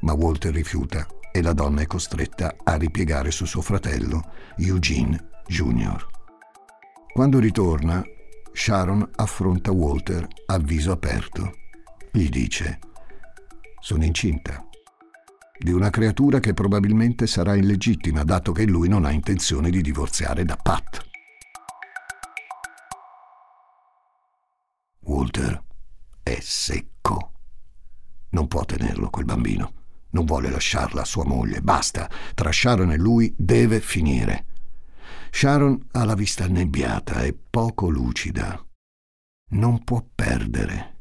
ma 0.00 0.12
Walter 0.12 0.52
rifiuta 0.52 1.06
e 1.32 1.42
la 1.42 1.52
donna 1.52 1.82
è 1.82 1.86
costretta 1.86 2.56
a 2.62 2.76
ripiegare 2.76 3.30
su 3.30 3.44
suo 3.44 3.60
fratello, 3.60 4.22
Eugene 4.56 5.28
Jr. 5.46 6.06
Quando 7.12 7.38
ritorna, 7.38 8.02
Sharon 8.52 9.08
affronta 9.16 9.72
Walter 9.72 10.26
a 10.46 10.58
viso 10.58 10.92
aperto. 10.92 11.52
Gli 12.12 12.28
dice, 12.28 12.78
sono 13.80 14.04
incinta 14.04 14.64
di 15.58 15.72
una 15.72 15.90
creatura 15.90 16.40
che 16.40 16.54
probabilmente 16.54 17.26
sarà 17.26 17.54
illegittima, 17.54 18.24
dato 18.24 18.52
che 18.52 18.64
lui 18.64 18.88
non 18.88 19.04
ha 19.04 19.10
intenzione 19.10 19.68
di 19.68 19.82
divorziare 19.82 20.44
da 20.44 20.56
Pat. 20.56 21.09
Walter 25.02 25.62
è 26.22 26.38
secco. 26.40 27.32
Non 28.30 28.46
può 28.48 28.64
tenerlo 28.64 29.10
quel 29.10 29.24
bambino. 29.24 29.72
Non 30.10 30.24
vuole 30.24 30.50
lasciarla 30.50 31.02
a 31.02 31.06
sua 31.06 31.24
moglie. 31.24 31.60
Basta. 31.60 32.08
Tra 32.34 32.52
Sharon 32.52 32.92
e 32.92 32.96
lui 32.96 33.32
deve 33.36 33.80
finire. 33.80 34.46
Sharon 35.30 35.88
ha 35.92 36.04
la 36.04 36.14
vista 36.14 36.44
annebbiata 36.44 37.22
e 37.22 37.32
poco 37.34 37.88
lucida. 37.88 38.64
Non 39.50 39.82
può 39.84 40.04
perdere. 40.14 40.98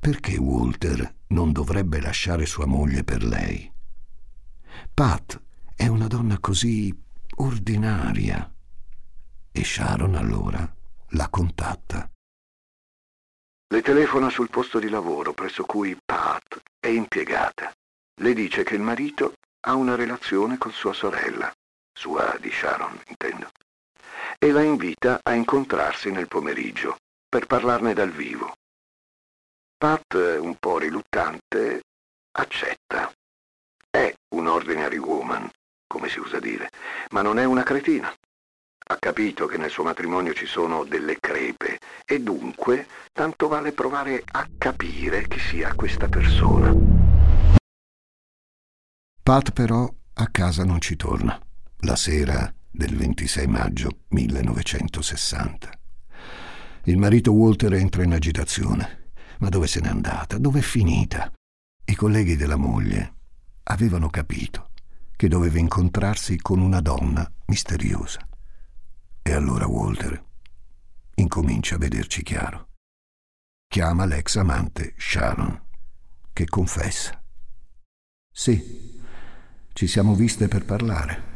Perché 0.00 0.36
Walter 0.36 1.16
non 1.28 1.52
dovrebbe 1.52 2.00
lasciare 2.00 2.46
sua 2.46 2.66
moglie 2.66 3.04
per 3.04 3.24
lei? 3.24 3.70
Pat 4.92 5.40
è 5.74 5.86
una 5.86 6.06
donna 6.06 6.38
così 6.38 6.96
ordinaria. 7.36 8.52
E 9.50 9.64
Sharon 9.64 10.14
allora 10.14 10.72
la 11.10 11.28
contatta. 11.28 12.08
Le 13.68 13.82
telefona 13.82 14.30
sul 14.30 14.50
posto 14.50 14.78
di 14.78 14.88
lavoro 14.88 15.32
presso 15.32 15.64
cui 15.64 15.96
Pat 16.04 16.60
è 16.78 16.88
impiegata. 16.88 17.72
Le 18.20 18.34
dice 18.34 18.62
che 18.62 18.74
il 18.74 18.82
marito 18.82 19.34
ha 19.66 19.74
una 19.74 19.94
relazione 19.94 20.58
con 20.58 20.72
sua 20.72 20.92
sorella, 20.92 21.52
sua 21.92 22.36
di 22.38 22.50
Sharon, 22.50 23.00
intendo 23.06 23.50
e 24.38 24.50
la 24.50 24.62
invita 24.62 25.20
a 25.22 25.32
incontrarsi 25.34 26.10
nel 26.10 26.28
pomeriggio 26.28 26.98
per 27.28 27.46
parlarne 27.46 27.94
dal 27.94 28.10
vivo. 28.10 28.54
Pat, 29.76 30.14
un 30.14 30.56
po' 30.58 30.78
riluttante, 30.78 31.82
accetta. 32.32 33.12
È 33.90 34.14
un 34.34 34.46
ordinary 34.46 34.98
woman, 34.98 35.48
come 35.86 36.08
si 36.08 36.18
usa 36.18 36.38
dire, 36.40 36.70
ma 37.10 37.22
non 37.22 37.38
è 37.38 37.44
una 37.44 37.62
cretina. 37.62 38.12
Ha 38.86 38.98
capito 38.98 39.46
che 39.46 39.56
nel 39.56 39.70
suo 39.70 39.82
matrimonio 39.82 40.34
ci 40.34 40.44
sono 40.44 40.84
delle 40.84 41.16
crepe 41.18 41.78
e 42.04 42.20
dunque 42.20 42.86
tanto 43.12 43.48
vale 43.48 43.72
provare 43.72 44.22
a 44.30 44.46
capire 44.58 45.26
chi 45.26 45.38
sia 45.38 45.74
questa 45.74 46.06
persona. 46.06 46.70
Pat 49.22 49.52
però 49.52 49.90
a 50.12 50.26
casa 50.26 50.64
non 50.64 50.82
ci 50.82 50.96
torna. 50.96 51.40
La 51.78 51.96
sera 51.96 52.52
del 52.70 52.94
26 52.94 53.46
maggio 53.46 54.00
1960. 54.08 55.70
Il 56.84 56.98
marito 56.98 57.32
Walter 57.32 57.72
entra 57.72 58.02
in 58.02 58.12
agitazione. 58.12 59.12
Ma 59.38 59.48
dove 59.48 59.66
se 59.66 59.80
n'è 59.80 59.88
andata? 59.88 60.36
Dove 60.36 60.58
è 60.58 60.62
finita? 60.62 61.32
I 61.86 61.94
colleghi 61.94 62.36
della 62.36 62.56
moglie 62.56 63.14
avevano 63.62 64.10
capito 64.10 64.72
che 65.16 65.28
doveva 65.28 65.58
incontrarsi 65.58 66.36
con 66.36 66.60
una 66.60 66.82
donna 66.82 67.26
misteriosa. 67.46 68.28
E 69.26 69.32
allora 69.32 69.66
Walter 69.66 70.22
incomincia 71.14 71.76
a 71.76 71.78
vederci 71.78 72.22
chiaro. 72.22 72.68
chiama 73.66 74.04
l'ex 74.04 74.36
amante 74.36 74.94
Sharon, 74.98 75.62
che 76.30 76.44
confessa. 76.44 77.24
Sì, 78.30 79.00
ci 79.72 79.86
siamo 79.86 80.14
viste 80.14 80.46
per 80.46 80.66
parlare. 80.66 81.32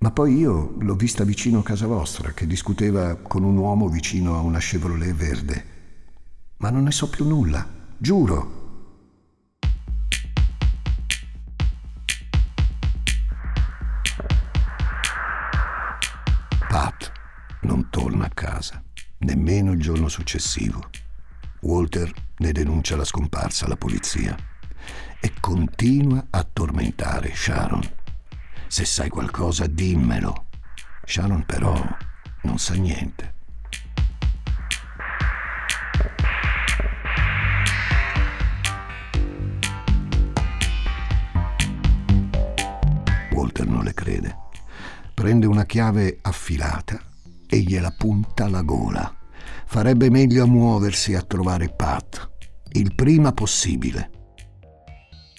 Ma 0.00 0.10
poi 0.10 0.36
io 0.36 0.76
l'ho 0.80 0.94
vista 0.94 1.24
vicino 1.24 1.60
a 1.60 1.62
casa 1.62 1.86
vostra, 1.86 2.32
che 2.32 2.46
discuteva 2.46 3.16
con 3.16 3.42
un 3.42 3.56
uomo 3.56 3.88
vicino 3.88 4.36
a 4.36 4.40
una 4.40 4.58
Chevrolet 4.58 5.14
verde. 5.14 5.64
Ma 6.58 6.68
non 6.68 6.82
ne 6.82 6.90
so 6.90 7.08
più 7.08 7.26
nulla, 7.26 7.66
giuro. 7.96 8.59
Torna 18.20 18.26
a 18.26 18.28
casa, 18.28 18.82
nemmeno 19.18 19.72
il 19.72 19.80
giorno 19.80 20.08
successivo. 20.08 20.90
Walter 21.60 22.12
ne 22.38 22.52
denuncia 22.52 22.96
la 22.96 23.04
scomparsa 23.04 23.64
alla 23.64 23.76
polizia 23.76 24.36
e 25.20 25.32
continua 25.40 26.26
a 26.28 26.46
tormentare 26.50 27.32
Sharon. 27.34 27.82
Se 28.66 28.84
sai 28.84 29.08
qualcosa, 29.08 29.66
dimmelo. 29.66 30.48
Sharon 31.04 31.44
però 31.46 31.74
non 32.42 32.58
sa 32.58 32.74
niente. 32.74 33.34
Walter 43.32 43.66
non 43.66 43.84
le 43.84 43.94
crede. 43.94 44.36
Prende 45.14 45.46
una 45.46 45.64
chiave 45.64 46.18
affilata 46.22 47.08
e 47.50 47.58
gliela 47.58 47.90
punta 47.90 48.44
alla 48.44 48.62
gola. 48.62 49.12
Farebbe 49.66 50.08
meglio 50.08 50.44
a 50.44 50.46
muoversi 50.46 51.14
a 51.14 51.22
trovare 51.22 51.68
Pat, 51.68 52.30
il 52.72 52.94
prima 52.94 53.32
possibile. 53.32 54.10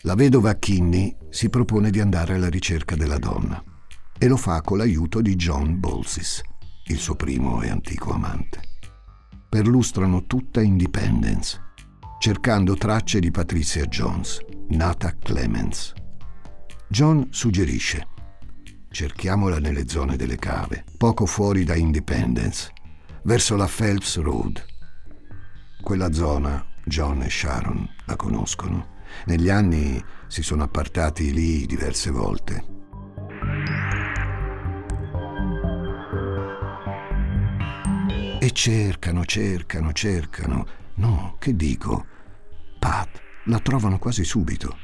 La 0.02 0.16
vedova 0.16 0.56
Kinney 0.56 1.16
si 1.30 1.50
propone 1.50 1.90
di 1.90 2.02
andare 2.02 2.36
alla 2.36 2.50
ricerca 2.50 2.96
della 2.96 3.18
donna 3.18 3.64
e 4.18 4.28
lo 4.28 4.36
fa 4.36 4.62
con 4.62 4.78
l'aiuto 4.78 5.22
di 5.22 5.36
John 5.36 5.80
Bolsis, 5.80 6.42
il 6.88 6.98
suo 6.98 7.16
primo 7.16 7.62
e 7.62 7.70
antico 7.70 8.12
amante. 8.12 8.60
Perlustrano 9.48 10.26
tutta 10.26 10.62
Independence, 10.62 11.60
cercando 12.20 12.76
tracce 12.76 13.20
di 13.20 13.32
Patricia 13.32 13.86
Jones, 13.86 14.40
nata 14.70 15.16
Clemens. 15.18 15.94
John 16.88 17.28
suggerisce: 17.32 18.08
cerchiamola 18.92 19.58
nelle 19.60 19.88
zone 19.88 20.18
delle 20.18 20.38
cave, 20.38 20.84
poco 20.98 21.26
fuori 21.26 21.64
da 21.64 21.76
Independence, 21.76 22.72
verso 23.24 23.56
la 23.56 23.70
Phelps 23.74 24.20
Road. 24.20 24.64
Quella 25.82 26.12
zona 26.12 26.64
John 26.86 27.24
e 27.24 27.30
Sharon 27.30 27.88
la 28.06 28.16
conoscono 28.16 29.00
negli 29.26 29.50
anni 29.50 30.04
si 30.28 30.42
sono 30.42 30.64
appartati 30.64 31.34
lì 31.34 31.66
diverse 31.66 32.12
volte. 32.12 32.80
E 38.40 38.52
cercano, 38.52 39.24
cercano, 39.26 39.92
cercano. 39.94 40.66
No, 40.96 41.36
che 41.40 41.56
dico? 41.56 42.06
Pat, 42.80 43.22
la 43.46 43.60
trovano 43.60 44.00
quasi 44.00 44.24
subito. 44.24 44.78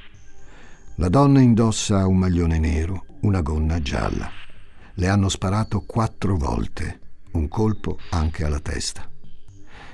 La 0.99 1.09
donna 1.09 1.41
indossa 1.41 2.07
un 2.07 2.17
maglione 2.17 2.57
nero, 2.57 3.05
una 3.21 3.41
gonna 3.41 3.79
gialla. 3.79 4.31
Le 4.95 5.07
hanno 5.07 5.29
sparato 5.29 5.81
quattro 5.81 6.35
volte, 6.37 6.99
un 7.33 7.47
colpo 7.47 7.99
anche 8.09 8.43
alla 8.43 8.59
testa. 8.59 9.07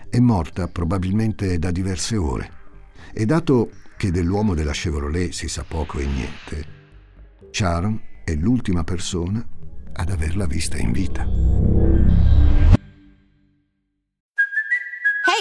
È 0.10 0.18
morta 0.20 0.70
probabilmente 0.70 1.60
da 1.60 1.72
diverse 1.72 2.16
ore. 2.16 2.52
E 3.12 3.26
dato 3.26 3.72
che 3.98 4.12
dell'uomo 4.12 4.54
della 4.54 4.72
Chevrolet 4.72 5.34
si 5.34 5.50
sa 5.50 5.66
poco 5.68 6.00
e 6.00 6.06
niente, 6.06 6.66
Sharon 7.52 8.00
è 8.24 8.34
l'ultima 8.36 8.86
persona 8.86 9.46
ad 9.92 10.10
averla 10.10 10.46
vista 10.46 10.78
in 10.78 10.94
vita. 10.94 11.28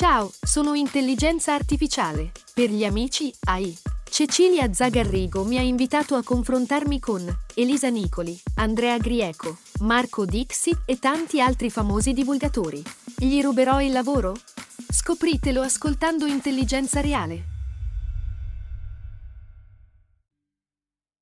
Ciao, 0.00 0.30
sono 0.40 0.74
intelligenza 0.74 1.54
artificiale. 1.54 2.30
Per 2.54 2.70
gli 2.70 2.84
amici 2.84 3.34
AI. 3.46 3.76
Cecilia 4.08 4.72
Zagarrigo 4.72 5.42
mi 5.42 5.58
ha 5.58 5.60
invitato 5.60 6.14
a 6.14 6.22
confrontarmi 6.22 7.00
con 7.00 7.20
Elisa 7.56 7.88
Nicoli, 7.88 8.38
Andrea 8.58 8.96
Grieco, 8.98 9.58
Marco 9.80 10.24
Dixi 10.24 10.70
e 10.86 11.00
tanti 11.00 11.40
altri 11.40 11.68
famosi 11.68 12.12
divulgatori. 12.12 12.80
Gli 13.16 13.42
ruberò 13.42 13.82
il 13.82 13.90
lavoro? 13.90 14.36
Scopritelo 14.88 15.62
ascoltando 15.62 16.26
Intelligenza 16.26 17.00
Reale. 17.00 17.44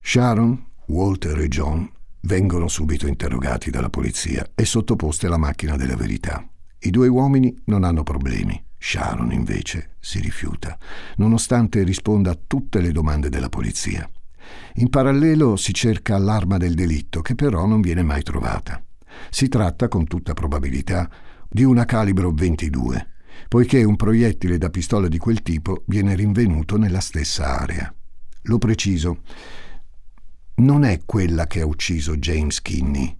Sharon, 0.04 0.66
Walter 0.88 1.38
e 1.40 1.48
John 1.48 1.90
vengono 2.24 2.68
subito 2.68 3.06
interrogati 3.06 3.70
dalla 3.70 3.88
polizia 3.88 4.46
e 4.54 4.66
sottoposti 4.66 5.24
alla 5.24 5.38
macchina 5.38 5.76
della 5.78 5.96
verità. 5.96 6.46
I 6.80 6.90
due 6.90 7.08
uomini 7.08 7.62
non 7.64 7.82
hanno 7.82 8.02
problemi. 8.02 8.64
Sharon 8.78 9.32
invece 9.32 9.96
si 10.00 10.20
rifiuta, 10.20 10.78
nonostante 11.16 11.82
risponda 11.82 12.30
a 12.30 12.38
tutte 12.46 12.80
le 12.80 12.92
domande 12.92 13.28
della 13.28 13.48
polizia. 13.48 14.08
In 14.74 14.90
parallelo 14.90 15.56
si 15.56 15.72
cerca 15.72 16.18
l'arma 16.18 16.56
del 16.56 16.74
delitto, 16.74 17.20
che 17.20 17.34
però 17.34 17.66
non 17.66 17.80
viene 17.80 18.02
mai 18.02 18.22
trovata. 18.22 18.82
Si 19.30 19.48
tratta, 19.48 19.88
con 19.88 20.06
tutta 20.06 20.34
probabilità, 20.34 21.10
di 21.48 21.64
una 21.64 21.84
calibro 21.84 22.30
22, 22.32 23.08
poiché 23.48 23.82
un 23.82 23.96
proiettile 23.96 24.58
da 24.58 24.70
pistola 24.70 25.08
di 25.08 25.18
quel 25.18 25.42
tipo 25.42 25.82
viene 25.86 26.14
rinvenuto 26.14 26.76
nella 26.76 27.00
stessa 27.00 27.58
area. 27.58 27.92
Lo 28.42 28.58
preciso, 28.58 29.22
non 30.56 30.84
è 30.84 31.00
quella 31.04 31.46
che 31.46 31.60
ha 31.60 31.66
ucciso 31.66 32.16
James 32.16 32.62
Kinney. 32.62 33.18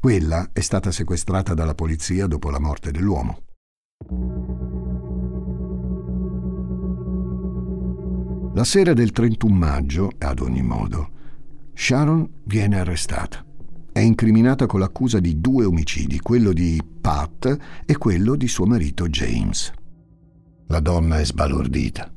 Quella 0.00 0.50
è 0.52 0.60
stata 0.60 0.92
sequestrata 0.92 1.54
dalla 1.54 1.74
polizia 1.74 2.26
dopo 2.26 2.50
la 2.50 2.60
morte 2.60 2.90
dell'uomo. 2.90 3.42
La 8.58 8.64
sera 8.64 8.92
del 8.92 9.12
31 9.12 9.54
maggio, 9.54 10.10
ad 10.18 10.40
ogni 10.40 10.62
modo, 10.62 11.10
Sharon 11.74 12.28
viene 12.46 12.80
arrestata. 12.80 13.46
È 13.92 14.00
incriminata 14.00 14.66
con 14.66 14.80
l'accusa 14.80 15.20
di 15.20 15.40
due 15.40 15.64
omicidi, 15.64 16.18
quello 16.18 16.52
di 16.52 16.82
Pat 17.00 17.56
e 17.86 17.96
quello 17.96 18.34
di 18.34 18.48
suo 18.48 18.66
marito 18.66 19.06
James. 19.06 19.70
La 20.66 20.80
donna 20.80 21.20
è 21.20 21.24
sbalordita. 21.24 22.12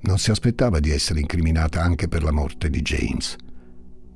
Non 0.00 0.18
si 0.18 0.30
aspettava 0.30 0.78
di 0.78 0.90
essere 0.90 1.20
incriminata 1.20 1.80
anche 1.80 2.06
per 2.06 2.22
la 2.22 2.32
morte 2.32 2.68
di 2.68 2.82
James. 2.82 3.34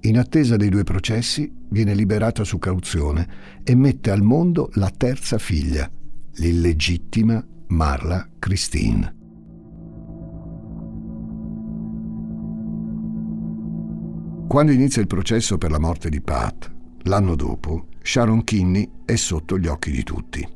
In 0.01 0.19
attesa 0.19 0.57
dei 0.57 0.69
due 0.69 0.85
processi, 0.85 1.51
viene 1.71 1.95
liberata 1.95 2.45
su 2.45 2.59
cauzione 2.59 3.27
e 3.65 3.75
mette 3.75 4.11
al 4.11 4.21
mondo 4.21 4.69
la 4.75 4.91
terza 4.95 5.39
figlia, 5.39 5.91
l'illegittima 6.35 7.43
Marla 7.69 8.29
Christine. 8.39 9.21
Quando 14.53 14.73
inizia 14.73 15.01
il 15.01 15.07
processo 15.07 15.57
per 15.57 15.71
la 15.71 15.79
morte 15.79 16.11
di 16.11 16.21
Pat, 16.21 16.71
l'anno 17.05 17.37
dopo, 17.37 17.87
Sharon 18.03 18.45
Kinney 18.45 18.87
è 19.07 19.17
sotto 19.17 19.57
gli 19.57 19.67
occhi 19.67 19.91
di 19.91 20.03
tutti. 20.03 20.47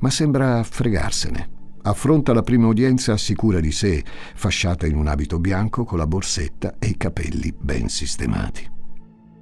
Ma 0.00 0.10
sembra 0.10 0.62
fregarsene. 0.62 1.48
Affronta 1.84 2.34
la 2.34 2.42
prima 2.42 2.66
udienza 2.66 3.16
sicura 3.16 3.58
di 3.58 3.72
sé, 3.72 4.04
fasciata 4.34 4.86
in 4.86 4.94
un 4.94 5.06
abito 5.06 5.38
bianco 5.38 5.84
con 5.84 5.96
la 5.96 6.06
borsetta 6.06 6.74
e 6.78 6.88
i 6.88 6.98
capelli 6.98 7.50
ben 7.58 7.88
sistemati. 7.88 8.70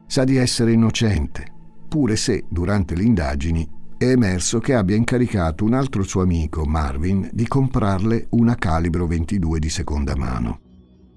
Sa 0.07 0.23
di 0.23 0.37
essere 0.37 0.71
innocente, 0.71 1.53
pure 1.89 2.15
se 2.15 2.45
durante 2.49 2.95
le 2.95 3.03
indagini 3.03 3.69
è 3.99 4.05
emerso 4.05 4.61
che 4.61 4.75
abbia 4.75 4.95
incaricato 4.95 5.65
un 5.65 5.75
altro 5.75 6.05
suo 6.05 6.23
amico, 6.23 6.65
Marvin, 6.67 7.29
di 7.33 7.49
comprarle 7.49 8.29
una 8.31 8.55
calibro 8.55 9.09
22 9.09 9.59
di 9.59 9.69
seconda 9.69 10.15
mano. 10.15 10.67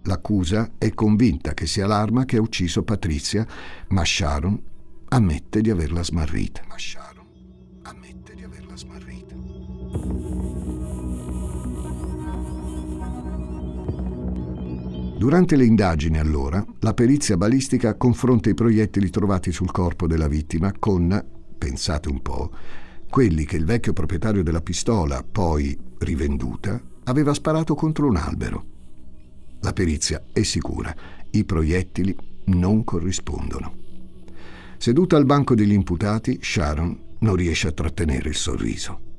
L'accusa 0.03 0.71
è 0.79 0.93
convinta 0.93 1.53
che 1.53 1.67
sia 1.67 1.85
l'arma 1.85 2.25
che 2.25 2.37
ha 2.37 2.41
ucciso 2.41 2.83
Patrizia, 2.83 3.45
ma 3.89 4.03
Sharon 4.03 4.59
ammette 5.09 5.61
di 5.61 5.69
averla 5.69 6.03
smarrita. 6.03 6.63
Ma 6.67 6.77
Sharon 6.77 7.25
ammette 7.83 8.33
di 8.33 8.43
averla 8.43 8.75
smarrita. 8.75 9.35
Durante 15.17 15.55
le 15.55 15.65
indagini, 15.65 16.17
allora, 16.17 16.65
la 16.79 16.95
perizia 16.95 17.37
balistica 17.37 17.95
confronta 17.95 18.49
i 18.49 18.55
proiettili 18.55 19.11
trovati 19.11 19.51
sul 19.51 19.71
corpo 19.71 20.07
della 20.07 20.27
vittima 20.27 20.73
con, 20.79 21.23
pensate 21.59 22.09
un 22.09 22.23
po', 22.23 22.51
quelli 23.07 23.45
che 23.45 23.57
il 23.57 23.65
vecchio 23.65 23.93
proprietario 23.93 24.41
della 24.41 24.61
pistola, 24.61 25.23
poi 25.23 25.77
rivenduta, 25.99 26.81
aveva 27.03 27.35
sparato 27.35 27.75
contro 27.75 28.07
un 28.07 28.15
albero. 28.15 28.65
La 29.61 29.73
perizia 29.73 30.23
è 30.31 30.43
sicura, 30.43 30.93
i 31.31 31.45
proiettili 31.45 32.15
non 32.45 32.83
corrispondono. 32.83 33.79
Seduta 34.77 35.15
al 35.15 35.25
banco 35.25 35.53
degli 35.53 35.73
imputati, 35.73 36.39
Sharon 36.41 36.99
non 37.19 37.35
riesce 37.35 37.67
a 37.67 37.71
trattenere 37.71 38.29
il 38.29 38.35
sorriso. 38.35 39.09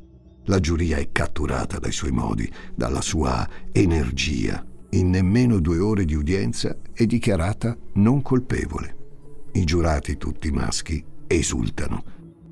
La 0.46 0.58
giuria 0.58 0.96
è 0.96 1.10
catturata 1.12 1.78
dai 1.78 1.92
suoi 1.92 2.10
modi, 2.10 2.50
dalla 2.74 3.00
sua 3.00 3.48
energia. 3.70 4.66
In 4.90 5.10
nemmeno 5.10 5.60
due 5.60 5.78
ore 5.78 6.04
di 6.04 6.14
udienza 6.14 6.76
è 6.92 7.06
dichiarata 7.06 7.76
non 7.94 8.22
colpevole. 8.22 8.96
I 9.52 9.64
giurati, 9.64 10.16
tutti 10.16 10.50
maschi, 10.50 11.02
esultano. 11.28 12.02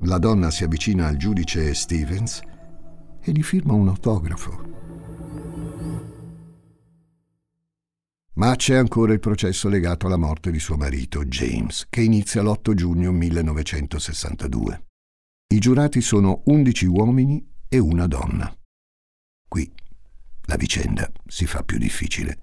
La 0.03 0.17
donna 0.17 0.49
si 0.49 0.63
avvicina 0.63 1.07
al 1.07 1.17
giudice 1.17 1.73
Stevens 1.73 2.41
e 3.21 3.31
gli 3.31 3.43
firma 3.43 3.73
un 3.73 3.89
autografo. 3.89 4.80
Ma 8.35 8.55
c'è 8.55 8.75
ancora 8.75 9.11
il 9.11 9.19
processo 9.19 9.67
legato 9.67 10.07
alla 10.07 10.17
morte 10.17 10.51
di 10.51 10.59
suo 10.59 10.77
marito, 10.77 11.25
James, 11.25 11.87
che 11.89 12.01
inizia 12.01 12.41
l'8 12.41 12.73
giugno 12.73 13.11
1962. 13.11 14.85
I 15.53 15.59
giurati 15.59 15.99
sono 15.99 16.41
11 16.45 16.85
uomini 16.85 17.45
e 17.67 17.77
una 17.77 18.07
donna. 18.07 18.55
Qui 19.47 19.69
la 20.45 20.55
vicenda 20.55 21.11
si 21.27 21.45
fa 21.45 21.63
più 21.63 21.77
difficile, 21.77 22.39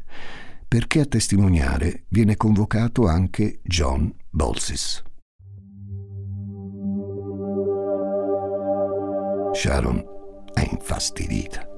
perché 0.68 1.00
a 1.00 1.06
testimoniare 1.06 2.04
viene 2.08 2.36
convocato 2.36 3.06
anche 3.06 3.60
John 3.62 4.14
Bolsis. 4.28 5.02
Sharon 9.54 10.04
è 10.52 10.68
infastidita. 10.70 11.77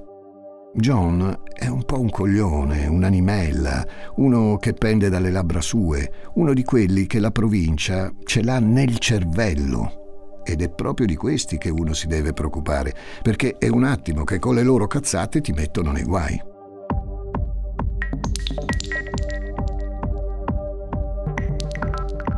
John 0.72 1.42
è 1.52 1.66
un 1.66 1.85
po' 1.85 1.98
un 1.98 2.11
coglione, 2.11 2.87
un'animella, 2.87 3.85
uno 4.16 4.56
che 4.56 4.72
pende 4.72 5.09
dalle 5.09 5.30
labbra 5.30 5.61
sue, 5.61 6.12
uno 6.35 6.54
di 6.54 6.62
quelli 6.62 7.06
che 7.06 7.18
la 7.18 7.33
provincia 7.33 8.12
ce 8.24 8.42
l'ha 8.42 8.61
nel 8.61 8.98
cervello 8.98 10.42
ed 10.44 10.62
è 10.62 10.70
proprio 10.70 11.06
di 11.06 11.16
questi 11.16 11.59
che 11.59 11.70
uno 11.70 11.92
si 11.92 12.06
deve 12.06 12.33
preoccupare, 12.33 12.94
perché 13.20 13.56
è 13.59 13.66
un 13.66 13.83
attimo 13.83 14.22
che 14.22 14.38
con 14.38 14.54
le 14.54 14.62
loro 14.62 14.87
cazzate 14.87 15.40
ti 15.40 15.52
mettono 15.52 15.90
nei 15.90 16.04
guai. 16.04 16.40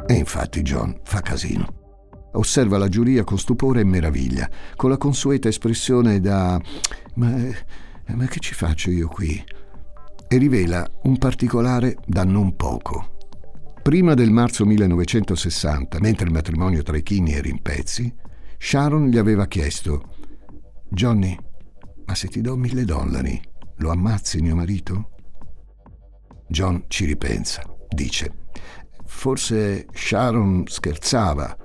E 0.06 0.14
infatti 0.14 0.62
John 0.62 0.98
fa 1.04 1.20
casino. 1.20 1.80
Osserva 2.32 2.78
la 2.78 2.88
giuria 2.88 3.24
con 3.24 3.38
stupore 3.38 3.80
e 3.80 3.84
meraviglia, 3.84 4.48
con 4.74 4.88
la 4.88 4.96
consueta 4.96 5.48
espressione 5.48 6.18
da 6.18 6.58
ma, 7.14 7.30
ma 8.14 8.26
che 8.26 8.40
ci 8.40 8.54
faccio 8.54 8.90
io 8.90 9.08
qui? 9.08 9.42
E 10.28 10.36
rivela 10.36 10.88
un 11.02 11.18
particolare 11.18 11.96
da 12.06 12.24
non 12.24 12.56
poco. 12.56 13.18
Prima 13.82 14.14
del 14.14 14.30
marzo 14.30 14.64
1960, 14.64 15.98
mentre 16.00 16.26
il 16.26 16.32
matrimonio 16.32 16.82
tra 16.82 16.96
i 16.96 17.02
Kinney 17.02 17.34
era 17.34 17.48
in 17.48 17.60
pezzi, 17.60 18.14
Sharon 18.58 19.08
gli 19.08 19.18
aveva 19.18 19.46
chiesto 19.46 20.14
Johnny, 20.88 21.36
ma 22.04 22.14
se 22.14 22.28
ti 22.28 22.40
do 22.40 22.56
mille 22.56 22.84
dollari, 22.84 23.40
lo 23.76 23.90
ammazzi 23.90 24.40
mio 24.40 24.54
marito? 24.54 25.10
John 26.48 26.84
ci 26.88 27.06
ripensa, 27.06 27.62
dice 27.88 28.40
Forse 29.04 29.86
Sharon 29.92 30.64
scherzava, 30.66 31.56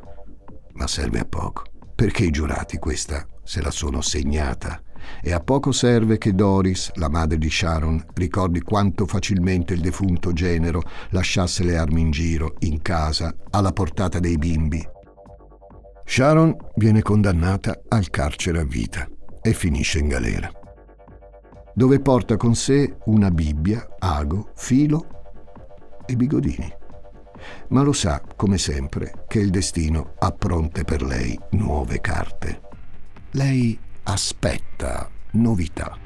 ma 0.74 0.88
serve 0.88 1.20
a 1.20 1.26
poco, 1.26 1.64
perché 1.94 2.26
i 2.26 2.32
giurati 2.32 2.78
questa 2.78 3.26
se 3.44 3.62
la 3.62 3.72
sono 3.72 4.02
segnata 4.02 4.82
e 5.22 5.34
a 5.34 5.40
poco 5.40 5.72
serve 5.72 6.18
che 6.18 6.34
Doris, 6.34 6.92
la 6.96 7.10
madre 7.10 7.38
di 7.38 7.50
Sharon, 7.50 8.04
ricordi 8.14 8.62
quanto 8.62 9.06
facilmente 9.06 9.74
il 9.74 9.82
defunto 9.82 10.34
genero 10.34 10.82
lasciasse 11.10 11.64
le 11.64 11.78
armi 11.78 12.02
in 12.02 12.12
giro, 12.12 12.56
in 12.60 12.82
casa, 12.82 13.36
alla 13.52 13.72
portata 13.72 14.20
dei 14.20 14.38
bimbi. 14.38 14.86
Sharon 16.06 16.56
viene 16.76 17.02
condannata 17.02 17.82
al 17.90 18.10
carcere 18.10 18.60
a 18.60 18.64
vita 18.64 19.08
e 19.42 19.54
finisce 19.54 20.00
in 20.00 20.08
galera, 20.08 20.50
dove 21.74 22.00
porta 22.00 22.38
con 22.38 22.56
sé 22.56 22.98
una 23.06 23.30
Bibbia, 23.30 23.96
ago, 24.00 24.52
filo 24.56 25.06
e 26.06 26.16
bigodini. 26.16 26.74
Ma 27.70 27.82
lo 27.82 27.94
sa, 27.94 28.22
come 28.36 28.58
sempre, 28.58 29.26
che 29.28 29.40
il 29.40 29.50
destino 29.50 30.14
ha 30.18 30.32
pronte 30.32 30.84
per 30.84 31.02
lei 31.02 31.38
nuove 31.52 32.00
carte. 32.02 32.62
Lei 33.32 33.78
aspetta 34.10 35.10
novità. 35.32 35.98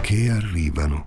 Che 0.00 0.30
arrivano. 0.30 1.06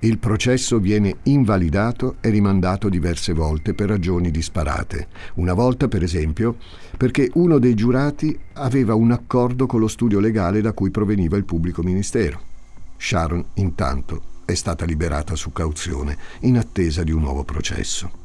Il 0.00 0.18
processo 0.18 0.80
viene 0.80 1.18
invalidato 1.24 2.16
e 2.20 2.30
rimandato 2.30 2.88
diverse 2.88 3.32
volte 3.32 3.72
per 3.72 3.88
ragioni 3.88 4.32
disparate. 4.32 5.06
Una 5.34 5.54
volta, 5.54 5.86
per 5.86 6.02
esempio, 6.02 6.56
perché 6.96 7.30
uno 7.34 7.58
dei 7.58 7.74
giurati 7.74 8.36
aveva 8.54 8.94
un 8.94 9.12
accordo 9.12 9.66
con 9.66 9.78
lo 9.78 9.88
studio 9.88 10.18
legale 10.18 10.60
da 10.60 10.72
cui 10.72 10.90
proveniva 10.90 11.36
il 11.36 11.44
pubblico 11.44 11.82
ministero. 11.84 12.40
Sharon, 12.96 13.44
intanto, 13.54 14.22
è 14.44 14.54
stata 14.54 14.84
liberata 14.84 15.36
su 15.36 15.52
cauzione 15.52 16.18
in 16.40 16.58
attesa 16.58 17.04
di 17.04 17.12
un 17.12 17.20
nuovo 17.20 17.44
processo. 17.44 18.23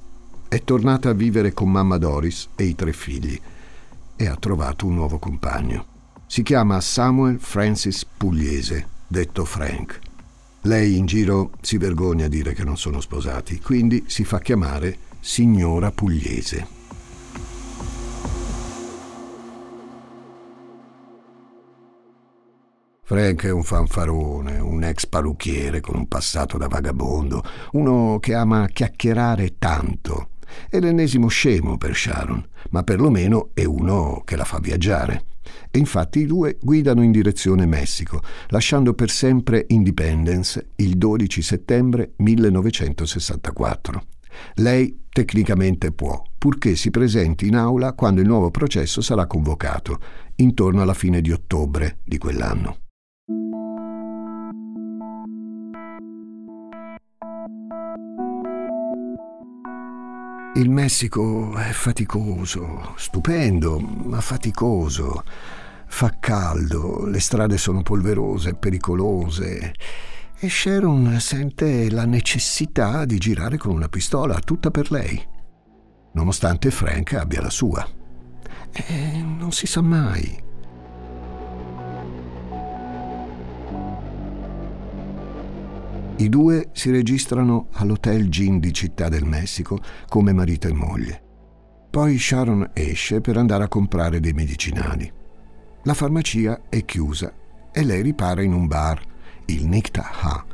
È 0.49 0.63
tornata 0.63 1.09
a 1.09 1.13
vivere 1.13 1.53
con 1.53 1.69
mamma 1.69 1.99
Doris 1.99 2.49
e 2.55 2.63
i 2.63 2.73
tre 2.73 2.91
figli 2.91 3.39
e 4.15 4.25
ha 4.25 4.35
trovato 4.35 4.87
un 4.87 4.95
nuovo 4.95 5.19
compagno. 5.19 5.85
Si 6.25 6.41
chiama 6.41 6.81
Samuel 6.81 7.39
Francis 7.39 8.03
Pugliese, 8.03 8.87
detto 9.05 9.45
Frank. 9.45 9.99
Lei 10.61 10.97
in 10.97 11.05
giro 11.05 11.51
si 11.61 11.77
vergogna 11.77 12.25
a 12.25 12.29
dire 12.29 12.53
che 12.53 12.63
non 12.63 12.77
sono 12.77 12.99
sposati, 12.99 13.59
quindi 13.59 14.05
si 14.07 14.23
fa 14.23 14.39
chiamare 14.39 14.97
signora 15.19 15.91
Pugliese. 15.91 16.67
Frank 23.03 23.45
è 23.45 23.51
un 23.51 23.63
fanfarone, 23.63 24.57
un 24.57 24.83
ex 24.83 25.05
parrucchiere 25.05 25.79
con 25.79 25.95
un 25.95 26.07
passato 26.07 26.57
da 26.57 26.67
vagabondo, 26.67 27.43
uno 27.73 28.17
che 28.19 28.33
ama 28.33 28.65
chiacchierare 28.65 29.59
tanto 29.59 30.29
è 30.69 30.79
l'ennesimo 30.79 31.27
scemo 31.27 31.77
per 31.77 31.95
Sharon, 31.95 32.45
ma 32.71 32.83
perlomeno 32.83 33.49
è 33.53 33.63
uno 33.63 34.21
che 34.25 34.35
la 34.35 34.45
fa 34.45 34.59
viaggiare. 34.59 35.25
E 35.71 35.79
infatti 35.79 36.19
i 36.19 36.25
due 36.25 36.57
guidano 36.61 37.01
in 37.03 37.11
direzione 37.11 37.65
Messico, 37.65 38.21
lasciando 38.47 38.93
per 38.93 39.09
sempre 39.09 39.65
Independence 39.69 40.69
il 40.77 40.97
12 40.97 41.41
settembre 41.41 42.13
1964. 42.17 44.03
Lei 44.55 45.05
tecnicamente 45.09 45.91
può, 45.91 46.21
purché 46.37 46.75
si 46.75 46.91
presenti 46.91 47.47
in 47.47 47.55
aula 47.55 47.93
quando 47.93 48.21
il 48.21 48.27
nuovo 48.27 48.51
processo 48.51 49.01
sarà 49.01 49.25
convocato, 49.27 49.99
intorno 50.35 50.81
alla 50.81 50.93
fine 50.93 51.21
di 51.21 51.31
ottobre 51.31 51.99
di 52.03 52.17
quell'anno. 52.17 52.77
Il 60.59 60.69
Messico 60.69 61.55
è 61.55 61.71
faticoso, 61.71 62.93
stupendo, 62.97 63.79
ma 63.79 64.19
faticoso. 64.19 65.23
Fa 65.87 66.17
caldo, 66.19 67.05
le 67.05 67.21
strade 67.21 67.57
sono 67.57 67.81
polverose, 67.81 68.55
pericolose. 68.55 69.73
E 70.37 70.49
Sharon 70.49 71.17
sente 71.21 71.89
la 71.89 72.03
necessità 72.03 73.05
di 73.05 73.17
girare 73.19 73.55
con 73.55 73.71
una 73.71 73.87
pistola 73.87 74.37
tutta 74.39 74.69
per 74.69 74.91
lei, 74.91 75.25
nonostante 76.11 76.71
Frank 76.71 77.13
abbia 77.13 77.41
la 77.41 77.49
sua. 77.49 77.87
E 78.73 79.23
non 79.23 79.53
si 79.53 79.65
sa 79.65 79.79
mai. 79.79 80.48
I 86.19 86.27
due 86.27 86.67
si 86.73 86.91
registrano 86.91 87.67
all'Hotel 87.71 88.27
Gin 88.27 88.59
di 88.59 88.73
Città 88.73 89.07
del 89.07 89.23
Messico 89.23 89.79
come 90.09 90.33
marito 90.33 90.67
e 90.67 90.73
moglie. 90.73 91.23
Poi 91.89 92.19
Sharon 92.19 92.71
esce 92.73 93.21
per 93.21 93.37
andare 93.37 93.63
a 93.63 93.69
comprare 93.69 94.19
dei 94.19 94.33
medicinali. 94.33 95.09
La 95.83 95.93
farmacia 95.93 96.63
è 96.67 96.83
chiusa 96.83 97.33
e 97.71 97.83
lei 97.85 98.01
ripara 98.01 98.41
in 98.41 98.51
un 98.51 98.67
bar, 98.67 99.01
il 99.45 99.65
Nikta 99.65 100.09
Ha, 100.19 100.45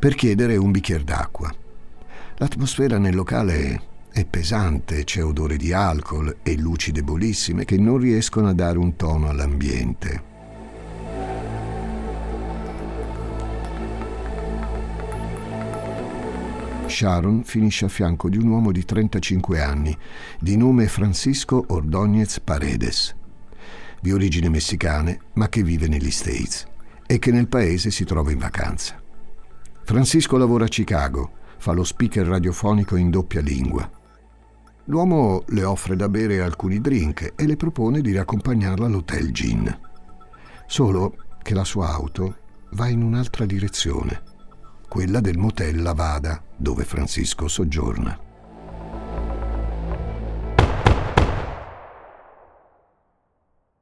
per 0.00 0.16
chiedere 0.16 0.56
un 0.56 0.72
bicchiere 0.72 1.04
d'acqua. 1.04 1.54
L'atmosfera 2.38 2.98
nel 2.98 3.14
locale 3.14 3.80
è 4.10 4.24
pesante, 4.24 5.04
c'è 5.04 5.22
odore 5.22 5.56
di 5.56 5.72
alcol 5.72 6.38
e 6.42 6.58
luci 6.58 6.90
debolissime 6.90 7.64
che 7.64 7.78
non 7.78 7.98
riescono 7.98 8.48
a 8.48 8.52
dare 8.52 8.78
un 8.78 8.96
tono 8.96 9.28
all'ambiente. 9.28 10.27
Sharon 16.88 17.44
finisce 17.44 17.84
a 17.84 17.88
fianco 17.88 18.28
di 18.28 18.38
un 18.38 18.48
uomo 18.48 18.72
di 18.72 18.84
35 18.84 19.60
anni, 19.60 19.96
di 20.40 20.56
nome 20.56 20.88
Francisco 20.88 21.64
Ordóñez 21.68 22.38
Paredes, 22.42 23.14
di 24.00 24.12
origini 24.12 24.48
messicane 24.48 25.20
ma 25.34 25.48
che 25.48 25.62
vive 25.62 25.86
negli 25.86 26.10
States 26.10 26.66
e 27.06 27.18
che 27.18 27.30
nel 27.30 27.48
paese 27.48 27.90
si 27.90 28.04
trova 28.04 28.32
in 28.32 28.38
vacanza. 28.38 29.00
Francisco 29.84 30.36
lavora 30.36 30.64
a 30.64 30.68
Chicago, 30.68 31.30
fa 31.58 31.72
lo 31.72 31.84
speaker 31.84 32.26
radiofonico 32.26 32.96
in 32.96 33.10
doppia 33.10 33.40
lingua. 33.40 33.90
L'uomo 34.84 35.44
le 35.48 35.64
offre 35.64 35.96
da 35.96 36.08
bere 36.08 36.40
alcuni 36.40 36.80
drink 36.80 37.32
e 37.36 37.46
le 37.46 37.56
propone 37.56 38.00
di 38.00 38.10
riaccompagnarla 38.12 38.86
all'hotel 38.86 39.32
Gin. 39.32 39.80
Solo 40.66 41.16
che 41.42 41.54
la 41.54 41.64
sua 41.64 41.88
auto 41.88 42.36
va 42.72 42.88
in 42.88 43.02
un'altra 43.02 43.46
direzione, 43.46 44.22
quella 44.88 45.20
del 45.20 45.36
motel 45.36 45.82
Lavada, 45.82 46.42
dove 46.56 46.84
Francisco 46.84 47.46
soggiorna. 47.46 48.18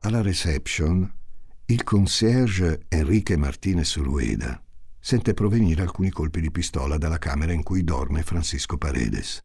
Alla 0.01 0.23
reception, 0.23 1.13
il 1.67 1.83
concierge 1.83 2.87
Enrique 2.89 3.37
Martinez 3.37 3.97
Rueda 3.97 4.61
sente 5.01 5.35
provenire 5.35 5.83
alcuni 5.83 6.11
colpi 6.11 6.41
di 6.41 6.51
pistola 6.51 6.99
dalla 6.99 7.19
camera 7.19 7.53
in 7.53 7.63
cui 7.63 7.83
dorme 7.83 8.23
Francisco 8.23 8.77
Paredes. 8.77 9.41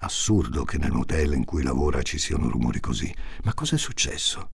Assurdo 0.00 0.64
che 0.64 0.78
nel 0.78 0.92
motel 0.92 1.32
in 1.32 1.44
cui 1.44 1.62
lavora 1.62 2.02
ci 2.02 2.18
siano 2.18 2.48
rumori 2.48 2.80
così, 2.80 3.12
ma 3.42 3.52
cosa 3.52 3.74
è 3.74 3.78
successo? 3.78 4.50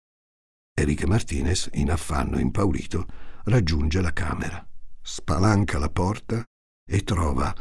Enrique 0.78 1.06
Martinez, 1.06 1.70
in 1.74 1.90
affanno 1.90 2.36
e 2.36 2.40
impaurito, 2.40 3.06
raggiunge 3.44 4.00
la 4.00 4.12
camera, 4.12 4.67
spalanca 5.10 5.78
la 5.78 5.88
porta 5.88 6.44
e 6.86 7.02
trova 7.02 7.54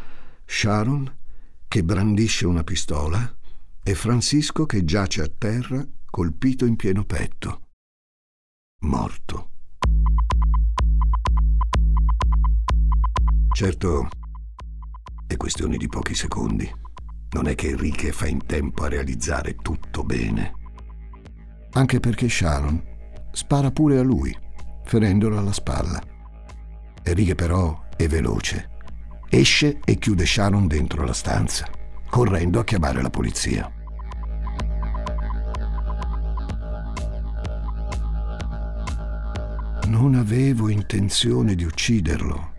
Sharon 0.45 1.19
che 1.65 1.81
brandisce 1.81 2.45
una 2.45 2.63
pistola 2.65 3.37
e 3.81 3.95
Francisco 3.95 4.65
che 4.65 4.83
giace 4.83 5.21
a 5.21 5.31
terra 5.35 5.81
colpito 6.05 6.65
in 6.65 6.75
pieno 6.75 7.05
petto. 7.05 7.69
Morto. 8.81 9.51
Certo, 13.53 14.09
è 15.25 15.37
questione 15.37 15.77
di 15.77 15.87
pochi 15.87 16.15
secondi. 16.15 16.69
Non 17.29 17.47
è 17.47 17.55
che 17.55 17.69
Enrique 17.69 18.11
fa 18.11 18.27
in 18.27 18.45
tempo 18.45 18.83
a 18.83 18.89
realizzare 18.89 19.55
tutto 19.55 20.03
bene. 20.03 20.53
Anche 21.71 22.01
perché 22.01 22.27
Sharon 22.27 22.83
spara 23.31 23.71
pure 23.71 23.99
a 23.99 24.03
lui, 24.03 24.37
ferendolo 24.83 25.37
alla 25.37 25.53
spalla. 25.53 26.15
Enrique 27.09 27.35
però 27.35 27.85
è 27.95 28.07
veloce. 28.07 28.69
Esce 29.29 29.79
e 29.85 29.97
chiude 29.97 30.25
Sharon 30.25 30.67
dentro 30.67 31.03
la 31.05 31.13
stanza, 31.13 31.67
correndo 32.09 32.59
a 32.59 32.63
chiamare 32.63 33.01
la 33.01 33.09
polizia. 33.09 33.71
Non 39.87 40.15
avevo 40.15 40.69
intenzione 40.69 41.55
di 41.55 41.63
ucciderlo, 41.63 42.53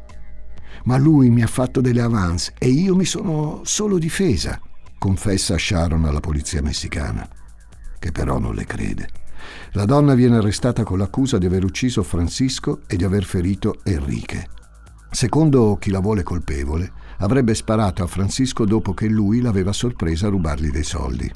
ma 0.85 0.97
lui 0.97 1.29
mi 1.29 1.43
ha 1.43 1.47
fatto 1.47 1.83
delle 1.83 2.01
avance 2.01 2.55
e 2.59 2.69
io 2.69 2.97
mi 2.97 3.05
sono 3.05 3.61
solo 3.65 3.99
difesa, 3.99 4.59
confessa 4.99 5.59
Sharon 5.59 6.07
alla 6.07 6.21
polizia 6.21 6.63
messicana, 6.63 7.29
che 7.99 8.13
però 8.13 8.39
non 8.39 8.55
le 8.55 8.65
crede. 8.65 9.09
La 9.73 9.85
donna 9.85 10.15
viene 10.15 10.37
arrestata 10.37 10.83
con 10.83 10.99
l'accusa 10.99 11.39
di 11.39 11.47
aver 11.47 11.65
ucciso 11.65 12.03
Francisco 12.03 12.81
e 12.87 12.97
di 12.97 13.05
aver 13.05 13.25
ferito 13.25 13.81
Enrique. 13.85 14.49
Secondo 15.11 15.77
chi 15.77 15.91
la 15.91 16.01
vuole 16.01 16.23
colpevole, 16.23 16.93
avrebbe 17.19 17.55
sparato 17.55 18.03
a 18.03 18.07
Francisco 18.07 18.65
dopo 18.65 18.95
che 18.95 19.09
lui 19.09 19.41
l'aveva 19.41 19.73
sorpresa 19.73 20.27
a 20.27 20.31
rubargli 20.31 20.71
dei 20.71 20.85
soldi. 20.85 21.33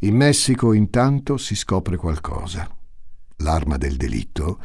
In 0.00 0.16
Messico 0.16 0.72
intanto 0.72 1.36
si 1.36 1.54
scopre 1.54 1.96
qualcosa. 1.96 2.68
L'arma 3.36 3.76
del 3.76 3.96
delitto 3.96 4.60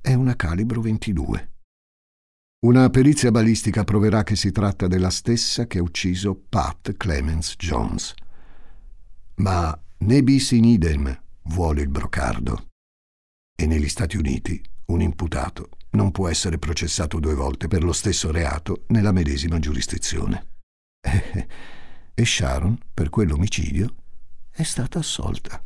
è 0.00 0.12
una 0.12 0.36
calibro 0.36 0.82
22. 0.82 1.55
Una 2.58 2.88
perizia 2.88 3.30
balistica 3.30 3.84
proverà 3.84 4.22
che 4.22 4.34
si 4.34 4.50
tratta 4.50 4.86
della 4.86 5.10
stessa 5.10 5.66
che 5.66 5.78
ha 5.78 5.82
ucciso 5.82 6.34
Pat 6.48 6.96
Clemens 6.96 7.54
Jones. 7.56 8.14
Ma 9.36 9.78
né 9.98 10.22
bis 10.22 10.52
in 10.52 10.64
idem 10.64 11.22
vuole 11.44 11.82
il 11.82 11.88
brocardo. 11.88 12.68
E 13.54 13.66
negli 13.66 13.88
Stati 13.88 14.16
Uniti 14.16 14.60
un 14.86 15.02
imputato 15.02 15.68
non 15.90 16.10
può 16.10 16.28
essere 16.28 16.58
processato 16.58 17.20
due 17.20 17.34
volte 17.34 17.68
per 17.68 17.84
lo 17.84 17.92
stesso 17.92 18.30
reato 18.30 18.84
nella 18.88 19.12
medesima 19.12 19.58
giurisdizione. 19.58 20.46
E 22.18 22.24
Sharon, 22.24 22.78
per 22.94 23.10
quell'omicidio, 23.10 23.94
è 24.50 24.62
stata 24.62 25.00
assolta. 25.00 25.62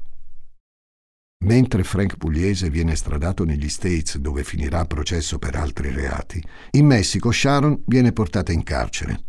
Mentre 1.45 1.85
Frank 1.85 2.19
Pugliese 2.19 2.69
viene 2.69 2.95
stradato 2.95 3.45
negli 3.45 3.71
States 3.71 4.19
dove 4.19 4.45
finirà 4.45 4.85
processo 4.85 5.39
per 5.39 5.57
altri 5.57 5.91
reati, 5.91 6.43
in 6.73 6.85
Messico 6.85 7.31
Sharon 7.31 7.83
viene 7.87 8.13
portata 8.13 8.53
in 8.53 8.63
carcere. 8.63 9.25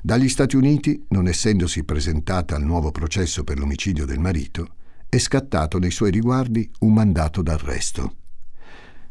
Dagli 0.00 0.28
Stati 0.28 0.54
Uniti, 0.54 1.04
non 1.08 1.26
essendosi 1.26 1.82
presentata 1.82 2.54
al 2.54 2.62
nuovo 2.62 2.92
processo 2.92 3.42
per 3.42 3.58
l'omicidio 3.58 4.06
del 4.06 4.20
marito, 4.20 4.76
è 5.08 5.18
scattato 5.18 5.78
nei 5.78 5.90
suoi 5.90 6.12
riguardi 6.12 6.70
un 6.80 6.92
mandato 6.92 7.42
d'arresto. 7.42 8.14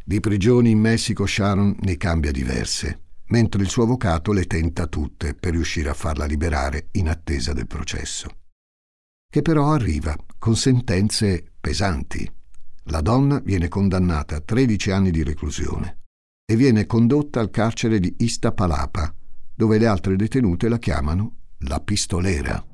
Di 0.06 0.22
prigioni 0.22 0.72
in 0.72 0.80
Messico 0.80 1.26
Sharon 1.26 1.76
ne 1.82 1.98
cambia 1.98 2.32
diverse, 2.32 3.02
mentre 3.28 3.62
il 3.62 3.68
suo 3.68 3.84
avvocato 3.84 4.32
le 4.32 4.46
tenta 4.46 4.88
tutte 4.88 5.34
per 5.34 5.52
riuscire 5.52 5.90
a 5.90 5.94
farla 5.94 6.26
liberare 6.26 6.88
in 6.92 7.10
attesa 7.10 7.52
del 7.52 7.68
processo 7.68 8.30
che 9.30 9.42
però 9.42 9.72
arriva 9.72 10.16
con 10.40 10.56
sentenze 10.56 11.44
pesanti. 11.60 12.28
La 12.90 13.02
donna 13.02 13.40
viene 13.40 13.68
condannata 13.68 14.38
a 14.38 14.40
13 14.40 14.92
anni 14.92 15.12
di 15.12 15.22
reclusione 15.22 16.04
e 16.46 16.56
viene 16.56 16.86
condotta 16.86 17.42
al 17.42 17.50
carcere 17.50 18.00
di 18.00 18.16
Istapalapa, 18.20 19.14
dove 19.54 19.78
le 19.78 19.88
altre 19.88 20.16
detenute 20.16 20.70
la 20.70 20.78
chiamano 20.78 21.36
la 21.60 21.82
pistolera. 21.82 22.66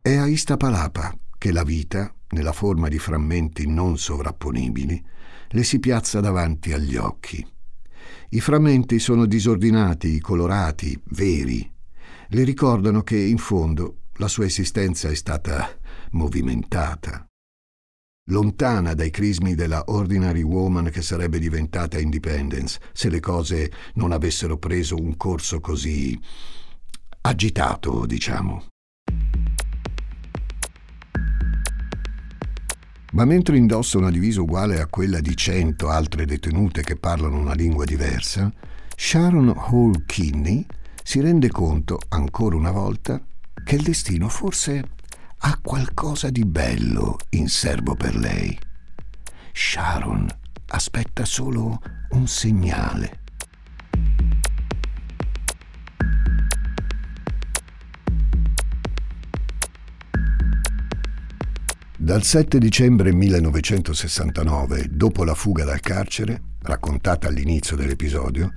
È 0.00 0.14
a 0.14 0.26
Istapalapa 0.28 1.18
che 1.36 1.50
la 1.50 1.64
vita, 1.64 2.14
nella 2.28 2.52
forma 2.52 2.86
di 2.86 2.98
frammenti 3.00 3.66
non 3.66 3.98
sovrapponibili, 3.98 5.04
le 5.48 5.64
si 5.64 5.80
piazza 5.80 6.20
davanti 6.20 6.72
agli 6.72 6.94
occhi. 6.94 7.44
I 8.28 8.40
frammenti 8.40 9.00
sono 9.00 9.26
disordinati, 9.26 10.20
colorati, 10.20 10.96
veri, 11.06 11.68
le 12.28 12.44
ricordano 12.44 13.02
che 13.02 13.18
in 13.18 13.38
fondo 13.38 14.02
la 14.18 14.28
sua 14.28 14.44
esistenza 14.44 15.08
è 15.08 15.14
stata 15.16 15.79
movimentata. 16.10 17.24
Lontana 18.30 18.94
dai 18.94 19.10
crismi 19.10 19.54
della 19.54 19.82
ordinary 19.86 20.42
woman 20.42 20.90
che 20.90 21.02
sarebbe 21.02 21.38
diventata 21.38 21.98
Independence 21.98 22.78
se 22.92 23.08
le 23.08 23.18
cose 23.18 23.72
non 23.94 24.12
avessero 24.12 24.56
preso 24.56 24.96
un 24.96 25.16
corso 25.16 25.58
così 25.60 26.18
agitato, 27.22 28.06
diciamo. 28.06 28.66
Ma 33.12 33.24
mentre 33.24 33.56
indossa 33.56 33.98
una 33.98 34.10
divisa 34.10 34.40
uguale 34.40 34.80
a 34.80 34.86
quella 34.86 35.20
di 35.20 35.36
cento 35.36 35.88
altre 35.88 36.24
detenute 36.24 36.82
che 36.82 36.94
parlano 36.94 37.38
una 37.38 37.54
lingua 37.54 37.84
diversa, 37.84 38.52
Sharon 38.94 39.48
Hall 39.56 40.04
Kinney 40.06 40.64
si 41.02 41.20
rende 41.20 41.48
conto, 41.48 41.98
ancora 42.10 42.54
una 42.54 42.70
volta, 42.70 43.20
che 43.64 43.74
il 43.74 43.82
destino 43.82 44.28
forse 44.28 44.98
ha 45.42 45.58
qualcosa 45.62 46.30
di 46.30 46.44
bello 46.44 47.16
in 47.30 47.48
serbo 47.48 47.94
per 47.94 48.14
lei. 48.16 48.58
Sharon 49.52 50.26
aspetta 50.68 51.24
solo 51.24 51.80
un 52.10 52.26
segnale. 52.26 53.18
Dal 61.96 62.22
7 62.22 62.58
dicembre 62.58 63.12
1969, 63.12 64.88
dopo 64.90 65.22
la 65.24 65.34
fuga 65.34 65.64
dal 65.64 65.80
carcere, 65.80 66.42
raccontata 66.62 67.28
all'inizio 67.28 67.76
dell'episodio, 67.76 68.52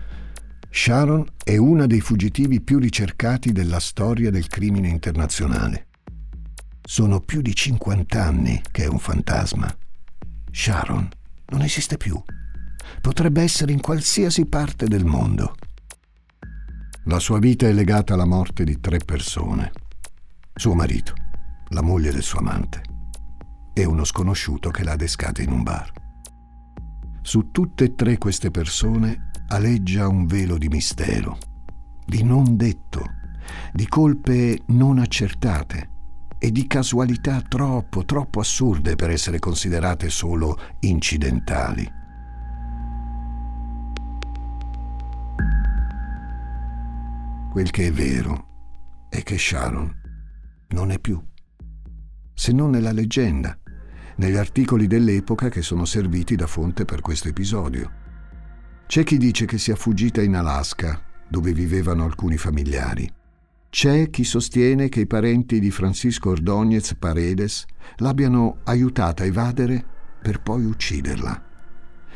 Sharon 0.69 1.25
è 1.43 1.57
una 1.57 1.85
dei 1.85 2.01
fuggitivi 2.01 2.61
più 2.61 2.79
ricercati 2.79 3.51
della 3.51 3.79
storia 3.79 4.31
del 4.31 4.47
crimine 4.47 4.87
internazionale. 4.87 5.87
Sono 6.85 7.21
più 7.21 7.41
di 7.41 7.55
50 7.55 8.21
anni 8.21 8.61
che 8.69 8.83
è 8.83 8.87
un 8.87 8.99
fantasma. 8.99 9.73
Sharon 10.51 11.07
non 11.47 11.61
esiste 11.61 11.95
più. 11.95 12.21
Potrebbe 12.99 13.41
essere 13.41 13.71
in 13.71 13.79
qualsiasi 13.79 14.45
parte 14.45 14.85
del 14.85 15.05
mondo. 15.05 15.55
La 17.05 17.19
sua 17.19 17.39
vita 17.39 17.67
è 17.67 17.71
legata 17.71 18.13
alla 18.13 18.25
morte 18.25 18.65
di 18.65 18.81
tre 18.81 18.97
persone. 18.97 19.71
Suo 20.53 20.73
marito, 20.75 21.13
la 21.69 21.81
moglie 21.81 22.11
del 22.11 22.21
suo 22.21 22.39
amante 22.39 22.81
e 23.73 23.85
uno 23.85 24.03
sconosciuto 24.03 24.69
che 24.69 24.83
l'ha 24.83 24.91
adescata 24.91 25.41
in 25.41 25.53
un 25.53 25.63
bar. 25.63 25.89
Su 27.21 27.49
tutte 27.51 27.85
e 27.85 27.95
tre 27.95 28.17
queste 28.17 28.51
persone 28.51 29.31
aleggia 29.47 30.09
un 30.09 30.25
velo 30.25 30.57
di 30.57 30.67
mistero, 30.67 31.37
di 32.05 32.23
non 32.23 32.57
detto, 32.57 33.05
di 33.71 33.87
colpe 33.87 34.59
non 34.67 34.99
accertate 34.99 35.91
e 36.43 36.51
di 36.51 36.67
casualità 36.67 37.39
troppo, 37.39 38.03
troppo 38.03 38.41
assurde 38.41 38.95
per 38.95 39.09
essere 39.09 39.39
considerate 39.39 40.09
solo 40.09 40.59
incidentali. 40.81 41.89
Quel 47.49 47.71
che 47.71 47.87
è 47.87 47.91
vero 47.93 49.07
è 49.07 49.23
che 49.23 49.37
Sharon 49.37 49.89
non 50.71 50.91
è 50.91 50.99
più, 50.99 51.17
se 52.33 52.51
non 52.51 52.71
nella 52.71 52.91
leggenda, 52.91 53.57
negli 54.17 54.35
articoli 54.35 54.85
dell'epoca 54.85 55.47
che 55.47 55.61
sono 55.61 55.85
serviti 55.85 56.35
da 56.35 56.47
fonte 56.47 56.83
per 56.83 56.99
questo 56.99 57.29
episodio. 57.29 57.89
C'è 58.85 59.05
chi 59.05 59.15
dice 59.15 59.45
che 59.45 59.57
sia 59.57 59.77
fuggita 59.77 60.21
in 60.21 60.35
Alaska, 60.35 61.01
dove 61.25 61.53
vivevano 61.53 62.03
alcuni 62.03 62.35
familiari. 62.35 63.09
C'è 63.73 64.11
chi 64.11 64.23
sostiene 64.23 64.87
che 64.87 64.99
i 64.99 65.07
parenti 65.07 65.59
di 65.59 65.71
Francisco 65.71 66.29
Ordóñez 66.29 66.93
Paredes 66.95 67.65
l'abbiano 67.95 68.59
aiutata 68.65 69.23
a 69.23 69.25
evadere 69.25 69.83
per 70.21 70.41
poi 70.43 70.63
ucciderla. 70.63 71.43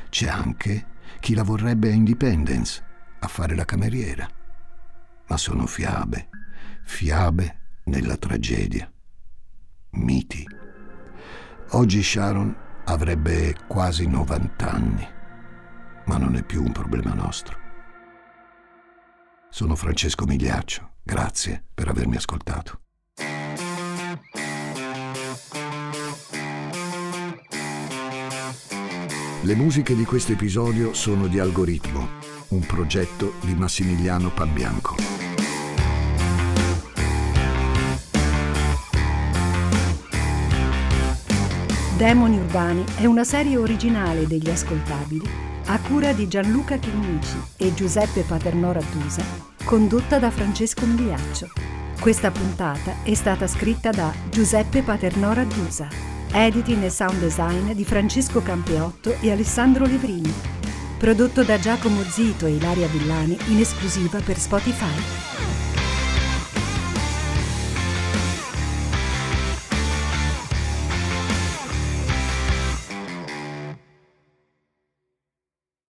C'è 0.07 0.27
anche 0.27 0.85
chi 1.19 1.33
la 1.33 1.41
vorrebbe 1.41 1.89
a 1.89 1.93
Independence, 1.93 2.83
a 3.17 3.27
fare 3.27 3.55
la 3.55 3.65
cameriera. 3.65 4.29
Ma 5.29 5.37
sono 5.37 5.65
fiabe, 5.65 6.29
fiabe 6.83 7.79
nella 7.85 8.17
tragedia. 8.17 8.87
Miti. 9.93 10.47
Oggi 11.71 12.03
Sharon 12.03 12.55
avrebbe 12.85 13.55
quasi 13.67 14.05
90 14.05 14.71
anni, 14.71 15.07
ma 16.05 16.17
non 16.17 16.35
è 16.35 16.43
più 16.43 16.61
un 16.61 16.71
problema 16.71 17.15
nostro. 17.15 17.66
Sono 19.57 19.75
Francesco 19.75 20.25
Migliaccio. 20.25 20.97
Grazie 21.01 21.63
per 21.73 21.87
avermi 21.87 22.15
ascoltato. 22.15 22.81
Le 29.41 29.55
musiche 29.55 29.95
di 29.95 30.05
questo 30.05 30.33
episodio 30.33 30.93
sono 30.93 31.25
di 31.25 31.39
Algoritmo, 31.39 32.07
un 32.49 32.59
progetto 32.67 33.33
di 33.41 33.55
Massimiliano 33.55 34.29
Pambianco. 34.29 34.95
Demoni 41.97 42.37
Urbani 42.37 42.83
è 42.97 43.05
una 43.05 43.23
serie 43.23 43.57
originale 43.57 44.27
degli 44.27 44.51
ascoltabili 44.51 45.56
a 45.69 45.79
cura 45.79 46.13
di 46.13 46.27
Gianluca 46.27 46.77
Chinnici 46.77 47.37
e 47.57 47.73
Giuseppe 47.73 48.21
Paternò 48.21 48.71
Rattusa 48.71 49.23
condotta 49.65 50.17
da 50.17 50.31
Francesco 50.31 50.85
Migliaccio. 50.85 51.49
Questa 51.99 52.31
puntata 52.31 52.95
è 53.03 53.13
stata 53.13 53.47
scritta 53.47 53.89
da 53.89 54.13
Giuseppe 54.29 54.81
Paternò 54.81 55.33
Raddusa, 55.33 55.89
editing 56.31 56.83
e 56.83 56.89
sound 56.89 57.19
design 57.19 57.71
di 57.71 57.83
Francesco 57.83 58.41
Campeotto 58.41 59.17
e 59.19 59.29
Alessandro 59.29 59.85
Levrini, 59.85 60.33
prodotto 60.97 61.43
da 61.43 61.59
Giacomo 61.59 62.01
Zito 62.03 62.45
e 62.45 62.51
Ilaria 62.51 62.87
Villani 62.87 63.37
in 63.47 63.59
esclusiva 63.59 64.21
per 64.21 64.37
Spotify. 64.37 65.36